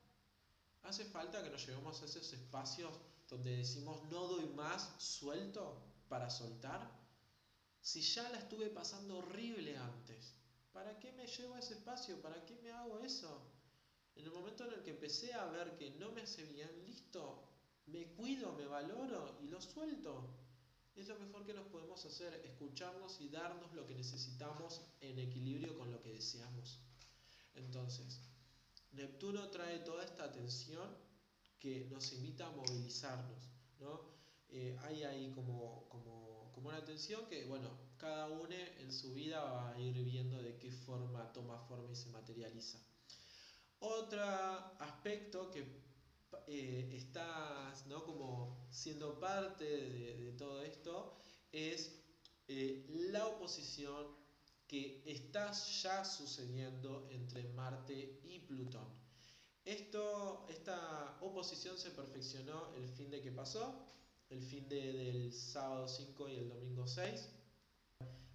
¿Hace 0.87 1.05
falta 1.05 1.42
que 1.42 1.51
nos 1.51 1.66
llevemos 1.66 2.01
a 2.01 2.05
esos 2.05 2.33
espacios 2.33 2.92
donde 3.29 3.57
decimos 3.57 4.05
no 4.05 4.29
doy 4.29 4.46
más, 4.51 4.94
suelto 4.99 5.83
para 6.09 6.31
soltar? 6.31 6.81
Si 7.81 8.01
ya 8.01 8.31
la 8.31 8.38
estuve 8.38 8.70
pasando 8.70 9.18
horrible 9.18 9.77
antes, 9.77 10.35
¿para 10.72 10.96
qué 11.01 11.11
me 11.11 11.27
llevo 11.27 11.55
a 11.55 11.59
ese 11.59 11.75
espacio? 11.75 12.22
¿Para 12.22 12.44
qué 12.46 12.55
me 12.62 12.70
hago 12.70 13.01
eso? 13.01 13.42
En 14.14 14.27
el 14.27 14.31
momento 14.31 14.64
en 14.64 14.75
el 14.75 14.83
que 14.85 14.90
empecé 14.90 15.35
a 15.35 15.46
ver 15.46 15.77
que 15.77 15.90
no 15.90 16.12
me 16.12 16.22
hace 16.22 16.44
bien, 16.44 16.70
listo, 16.87 17.42
me 17.87 18.07
cuido, 18.12 18.53
me 18.53 18.66
valoro 18.66 19.38
y 19.42 19.49
lo 19.49 19.61
suelto. 19.61 20.37
Es 20.94 21.09
lo 21.09 21.18
mejor 21.18 21.44
que 21.44 21.53
nos 21.53 21.66
podemos 21.66 22.05
hacer, 22.07 22.33
escucharnos 22.44 23.20
y 23.20 23.29
darnos 23.29 23.72
lo 23.75 23.85
que 23.87 23.96
necesitamos 23.96 24.83
en 25.01 25.18
equilibrio 25.18 25.77
con 25.77 25.90
lo 25.90 26.01
que 26.01 26.12
deseamos. 26.12 26.79
Entonces, 27.57 28.20
Neptuno 28.97 29.51
trae 29.51 29.81
toda 29.81 30.03
esta 30.05 30.25
atención 30.25 30.89
que 31.59 31.87
nos 31.91 32.13
invita 32.13 32.47
a 32.47 32.51
movilizarnos. 32.51 33.51
¿no? 33.79 34.01
Eh, 34.49 34.77
hay 34.85 35.05
ahí 35.05 35.31
como, 35.33 35.87
como, 35.89 36.51
como 36.55 36.69
una 36.71 36.79
atención 36.79 37.27
que, 37.27 37.45
bueno, 37.45 37.69
cada 37.99 38.29
uno 38.29 38.55
en 38.79 38.91
su 38.91 39.13
vida 39.13 39.43
va 39.43 39.73
a 39.73 39.79
ir 39.79 40.03
viendo 40.03 40.43
de 40.43 40.57
qué 40.57 40.71
forma 40.71 41.33
toma 41.33 41.59
forma 41.59 41.93
y 41.93 41.97
se 41.97 42.09
materializa. 42.09 42.79
Otro 43.81 44.23
aspecto 44.79 45.51
que 45.51 45.85
eh, 46.47 46.91
estás 46.93 47.87
¿no? 47.87 48.03
como 48.05 48.67
siendo 48.71 49.21
parte 49.21 49.65
de, 49.65 50.33
todo 50.39 50.63
esto 50.63 51.19
es 51.53 52.03
eh, 52.49 52.87
la 52.89 53.27
oposición 53.27 54.07
que 54.66 55.02
está 55.07 55.52
ya 55.52 56.05
sucediendo 56.05 57.09
entre 57.11 57.44
Marte 57.55 58.20
y 58.24 58.40
Plutón. 58.40 58.88
Esto, 59.64 60.46
esta 60.48 61.18
oposición 61.20 61.76
se 61.76 61.90
perfeccionó 61.90 62.74
el 62.76 62.88
fin 62.88 63.11
de 63.11 63.20
que 63.20 63.33
pasó, 63.33 63.85
el 64.31 64.42
fin 64.42 64.68
de, 64.68 64.92
del 64.92 65.33
sábado 65.33 65.88
5 65.88 66.29
y 66.29 66.37
el 66.37 66.48
domingo 66.48 66.87
6. 66.87 67.29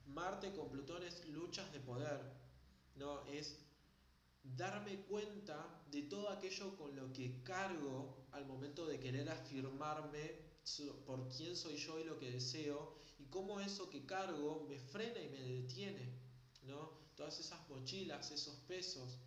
Marte 0.08 0.52
con 0.54 0.70
Plutón 0.70 1.04
es 1.04 1.26
luchas 1.30 1.72
de 1.72 1.80
poder, 1.80 2.20
¿no? 2.96 3.26
es 3.28 3.60
darme 4.44 5.02
cuenta 5.04 5.84
de 5.92 6.04
todo 6.04 6.30
aquello 6.30 6.76
con 6.78 6.96
lo 6.96 7.12
que 7.14 7.42
cargo 7.44 8.26
al 8.32 8.46
momento 8.46 8.86
de 8.86 9.00
querer 9.00 9.30
afirmarme 9.30 10.52
por 11.06 11.28
quién 11.30 11.56
soy 11.56 11.76
yo 11.78 12.00
y 12.00 12.04
lo 12.04 12.18
que 12.20 12.32
deseo 12.32 12.96
y 13.20 13.26
cómo 13.26 13.60
eso 13.60 13.90
que 13.90 14.06
cargo 14.06 14.66
me 14.68 14.80
frena 14.80 15.20
y 15.20 15.30
me 15.30 15.42
detiene, 15.42 16.21
¿no? 16.64 17.12
Todas 17.16 17.40
esas 17.40 17.68
mochilas, 17.70 18.32
esos 18.32 18.56
pesos. 18.68 19.18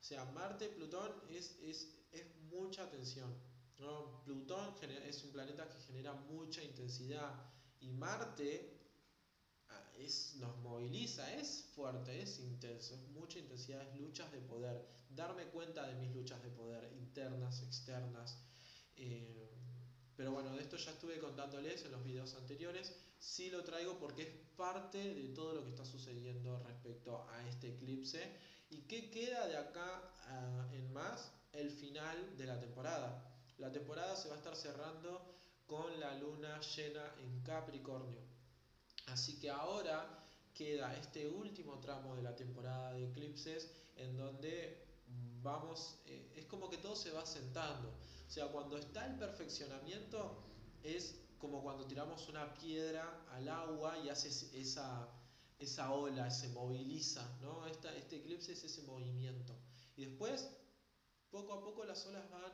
O 0.00 0.02
sea, 0.02 0.24
Marte, 0.26 0.68
Plutón 0.68 1.12
es, 1.28 1.56
es, 1.62 1.88
es 2.12 2.24
mucha 2.50 2.88
tensión, 2.90 3.34
¿no? 3.78 4.22
Plutón 4.24 4.74
es 5.06 5.24
un 5.24 5.32
planeta 5.32 5.68
que 5.68 5.80
genera 5.80 6.12
mucha 6.12 6.62
intensidad 6.62 7.32
y 7.80 7.88
Marte 7.90 8.78
es, 9.98 10.36
nos 10.36 10.56
moviliza, 10.58 11.34
es 11.34 11.64
fuerte, 11.74 12.22
es 12.22 12.38
intenso, 12.38 12.94
es 12.94 13.08
mucha 13.08 13.38
intensidad, 13.38 13.82
es 13.82 14.00
luchas 14.00 14.30
de 14.32 14.40
poder, 14.40 14.86
darme 15.10 15.44
cuenta 15.46 15.86
de 15.86 15.94
mis 15.96 16.14
luchas 16.14 16.42
de 16.42 16.50
poder, 16.50 16.92
internas, 16.92 17.62
externas. 17.62 18.38
Eh, 18.96 19.48
pero 20.18 20.32
bueno, 20.32 20.52
de 20.52 20.62
esto 20.62 20.76
ya 20.76 20.90
estuve 20.90 21.20
contándoles 21.20 21.84
en 21.84 21.92
los 21.92 22.02
videos 22.02 22.34
anteriores, 22.34 22.92
sí 23.20 23.50
lo 23.50 23.62
traigo 23.62 24.00
porque 24.00 24.22
es 24.22 24.28
parte 24.56 25.14
de 25.14 25.28
todo 25.28 25.54
lo 25.54 25.62
que 25.62 25.70
está 25.70 25.84
sucediendo 25.84 26.58
respecto 26.66 27.24
a 27.30 27.46
este 27.46 27.68
eclipse. 27.68 28.20
¿Y 28.68 28.78
qué 28.88 29.12
queda 29.12 29.46
de 29.46 29.56
acá 29.56 30.02
en 30.72 30.92
más? 30.92 31.30
El 31.52 31.70
final 31.70 32.36
de 32.36 32.46
la 32.46 32.58
temporada. 32.58 33.32
La 33.58 33.70
temporada 33.70 34.16
se 34.16 34.28
va 34.28 34.34
a 34.34 34.38
estar 34.38 34.56
cerrando 34.56 35.24
con 35.68 36.00
la 36.00 36.12
luna 36.18 36.60
llena 36.62 37.14
en 37.20 37.40
Capricornio. 37.44 38.18
Así 39.06 39.38
que 39.38 39.50
ahora 39.50 40.26
queda 40.52 40.96
este 40.96 41.28
último 41.28 41.78
tramo 41.78 42.16
de 42.16 42.22
la 42.22 42.34
temporada 42.34 42.92
de 42.92 43.04
eclipses 43.04 43.70
en 43.94 44.16
donde 44.16 44.87
vamos, 45.42 46.00
eh, 46.06 46.32
es 46.36 46.46
como 46.46 46.68
que 46.68 46.78
todo 46.78 46.96
se 46.96 47.10
va 47.10 47.24
sentando. 47.26 47.88
O 48.26 48.30
sea, 48.30 48.48
cuando 48.48 48.76
está 48.76 49.06
el 49.06 49.16
perfeccionamiento 49.16 50.44
es 50.82 51.20
como 51.38 51.62
cuando 51.62 51.86
tiramos 51.86 52.28
una 52.28 52.52
piedra 52.54 53.24
al 53.30 53.48
agua 53.48 53.98
y 53.98 54.08
hace 54.08 54.28
esa, 54.58 55.08
esa 55.58 55.92
ola, 55.92 56.30
se 56.30 56.48
moviliza, 56.48 57.38
¿no? 57.40 57.66
este 57.66 58.16
eclipse 58.16 58.52
es 58.52 58.64
ese 58.64 58.82
movimiento. 58.82 59.54
Y 59.96 60.04
después, 60.04 60.48
poco 61.30 61.54
a 61.54 61.60
poco 61.60 61.84
las 61.84 62.04
olas 62.06 62.28
van 62.30 62.52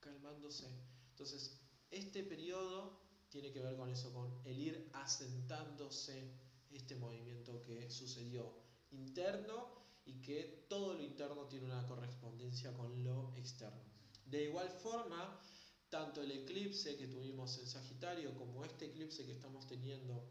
calmándose. 0.00 0.68
Entonces, 1.10 1.60
este 1.90 2.22
periodo 2.22 3.00
tiene 3.30 3.52
que 3.52 3.60
ver 3.60 3.76
con 3.76 3.90
eso, 3.90 4.12
con 4.12 4.40
el 4.44 4.58
ir 4.58 4.90
asentándose 4.92 6.30
este 6.70 6.94
movimiento 6.96 7.60
que 7.62 7.90
sucedió 7.90 8.52
interno 8.90 9.80
y 10.04 10.20
que 10.20 10.66
todo 10.68 10.94
lo 10.94 11.02
interno 11.02 11.46
tiene 11.46 11.66
una 11.66 11.86
correspondencia 11.86 12.72
con 12.74 13.04
lo 13.04 13.34
externo. 13.36 13.82
De 14.24 14.44
igual 14.44 14.68
forma, 14.68 15.40
tanto 15.88 16.22
el 16.22 16.30
eclipse 16.30 16.96
que 16.96 17.08
tuvimos 17.08 17.58
en 17.58 17.66
Sagitario 17.66 18.34
como 18.36 18.64
este 18.64 18.86
eclipse 18.86 19.26
que 19.26 19.32
estamos 19.32 19.66
teniendo 19.66 20.30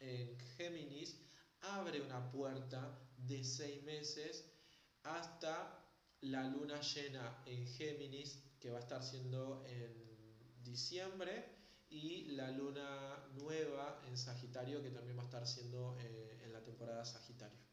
en 0.00 0.38
Géminis 0.56 1.18
abre 1.60 2.00
una 2.00 2.30
puerta 2.30 3.00
de 3.16 3.42
seis 3.42 3.82
meses 3.82 4.44
hasta 5.02 5.84
la 6.20 6.44
luna 6.44 6.80
llena 6.80 7.42
en 7.46 7.66
Géminis 7.66 8.42
que 8.60 8.70
va 8.70 8.78
a 8.78 8.80
estar 8.80 9.02
siendo 9.02 9.64
en 9.66 10.62
diciembre 10.62 11.56
y 11.90 12.26
la 12.32 12.50
luna 12.50 13.16
nueva 13.34 14.02
en 14.06 14.16
Sagitario 14.16 14.82
que 14.82 14.90
también 14.90 15.16
va 15.16 15.22
a 15.22 15.26
estar 15.26 15.46
siendo 15.46 15.96
eh, 16.00 16.42
en 16.44 16.52
la 16.52 16.62
temporada 16.62 17.04
Sagitario. 17.04 17.67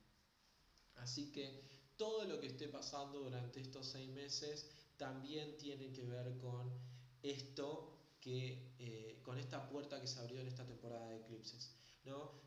Así 1.05 1.31
que 1.31 1.61
todo 1.97 2.25
lo 2.25 2.41
que 2.41 2.47
esté 2.47 2.67
pasando 2.67 3.19
durante 3.19 3.61
estos 3.61 3.85
seis 3.85 4.09
meses 4.09 4.71
también 4.97 5.55
tiene 5.59 5.93
que 5.93 6.03
ver 6.03 6.35
con 6.39 6.73
esto 7.21 7.91
que 8.19 8.73
eh, 8.79 9.19
con 9.21 9.37
esta 9.37 9.69
puerta 9.69 10.01
que 10.01 10.07
se 10.07 10.19
abrió 10.19 10.41
en 10.41 10.47
esta 10.47 10.65
temporada 10.65 11.07
de 11.09 11.17
eclipses. 11.17 11.75
¿no? 12.05 12.41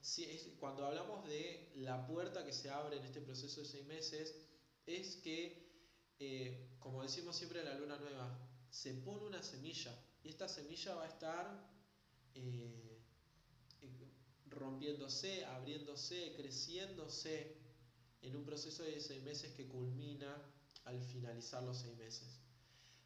Cuando 0.58 0.84
hablamos 0.84 1.24
de 1.28 1.70
la 1.76 2.04
puerta 2.04 2.44
que 2.44 2.52
se 2.52 2.68
abre 2.68 2.96
en 2.96 3.04
este 3.04 3.20
proceso 3.20 3.60
de 3.60 3.66
seis 3.68 3.86
meses, 3.86 4.34
es 4.86 5.16
que, 5.16 5.40
eh, 6.18 6.70
como 6.80 7.04
decimos 7.04 7.36
siempre, 7.36 7.62
la 7.62 7.74
luna 7.74 7.96
nueva 7.96 8.26
se 8.70 8.92
pone 8.94 9.24
una 9.24 9.42
semilla 9.44 9.96
y 10.24 10.30
esta 10.30 10.48
semilla 10.48 10.96
va 10.96 11.04
a 11.04 11.08
estar 11.08 11.44
eh, 12.34 12.98
rompiéndose, 14.50 15.44
abriéndose, 15.44 16.34
creciéndose 16.36 17.57
en 18.22 18.36
un 18.36 18.44
proceso 18.44 18.82
de 18.82 19.00
seis 19.00 19.22
meses 19.22 19.54
que 19.54 19.66
culmina 19.66 20.36
al 20.84 21.02
finalizar 21.02 21.62
los 21.62 21.78
seis 21.78 21.96
meses. 21.96 22.40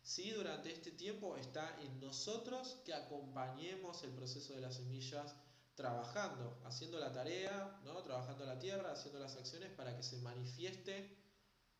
Si 0.02 0.30
durante 0.30 0.72
este 0.72 0.90
tiempo 0.90 1.36
está 1.36 1.80
en 1.80 2.00
nosotros 2.00 2.80
que 2.84 2.92
acompañemos 2.92 4.02
el 4.02 4.10
proceso 4.10 4.54
de 4.54 4.60
las 4.60 4.76
semillas 4.76 5.36
trabajando, 5.74 6.60
haciendo 6.64 6.98
la 6.98 7.12
tarea, 7.12 7.80
¿no? 7.84 8.02
trabajando 8.02 8.44
la 8.44 8.58
tierra, 8.58 8.92
haciendo 8.92 9.20
las 9.20 9.36
acciones 9.36 9.70
para 9.70 9.96
que 9.96 10.02
se 10.02 10.18
manifieste 10.18 11.16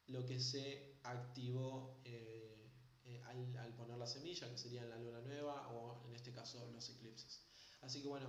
lo 0.07 0.25
que 0.25 0.41
se 0.41 0.99
activó 1.03 2.01
eh, 2.05 2.71
eh, 3.05 3.23
al, 3.27 3.57
al, 3.59 3.75
poner 3.75 3.99
la 3.99 4.07
semilla, 4.07 4.49
que 4.49 4.59
sería 4.59 4.85
la 4.85 4.97
luna 4.97 5.21
nueva 5.21 5.69
o 5.69 6.07
en 6.07 6.15
este 6.15 6.33
caso 6.33 6.71
los 6.73 6.89
eclipses. 6.91 7.43
Así 7.81 8.01
que 8.03 8.09
bueno, 8.09 8.29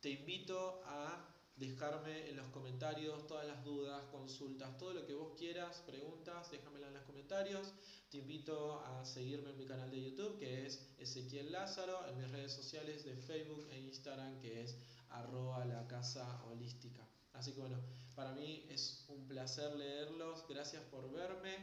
te 0.00 0.10
invito 0.10 0.82
a 0.84 1.31
dejarme 1.56 2.28
en 2.28 2.36
los 2.36 2.48
comentarios 2.48 3.26
todas 3.26 3.46
las 3.46 3.64
dudas, 3.64 4.04
consultas, 4.10 4.76
todo 4.78 4.94
lo 4.94 5.06
que 5.06 5.14
vos 5.14 5.32
quieras, 5.38 5.82
preguntas, 5.86 6.50
déjamela 6.50 6.88
en 6.88 6.94
los 6.94 7.04
comentarios. 7.04 7.74
Te 8.10 8.18
invito 8.18 8.80
a 8.84 9.04
seguirme 9.04 9.50
en 9.50 9.58
mi 9.58 9.66
canal 9.66 9.90
de 9.90 10.02
YouTube 10.02 10.38
que 10.38 10.66
es 10.66 10.94
Ezequiel 10.98 11.52
Lázaro, 11.52 12.06
en 12.08 12.18
mis 12.18 12.30
redes 12.30 12.52
sociales 12.52 13.04
de 13.04 13.16
Facebook 13.16 13.66
e 13.70 13.78
Instagram 13.78 14.40
que 14.40 14.62
es 14.62 14.76
arroba 15.10 15.64
la 15.64 15.86
casa 15.86 16.42
holística. 16.44 17.06
Así 17.32 17.52
que 17.52 17.60
bueno, 17.60 17.78
para 18.14 18.32
mí 18.32 18.66
es 18.68 19.04
un 19.08 19.26
placer 19.26 19.74
leerlos, 19.76 20.46
gracias 20.48 20.82
por 20.84 21.10
verme, 21.10 21.56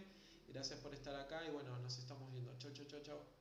gracias 0.47 0.79
por 0.79 0.93
estar 0.93 1.15
acá 1.15 1.45
y 1.45 1.51
bueno, 1.51 1.77
nos 1.79 1.97
estamos 1.97 2.31
viendo. 2.31 2.57
Chau, 2.57 2.71
chau, 2.73 2.85
chau, 2.85 3.01
chau. 3.01 3.38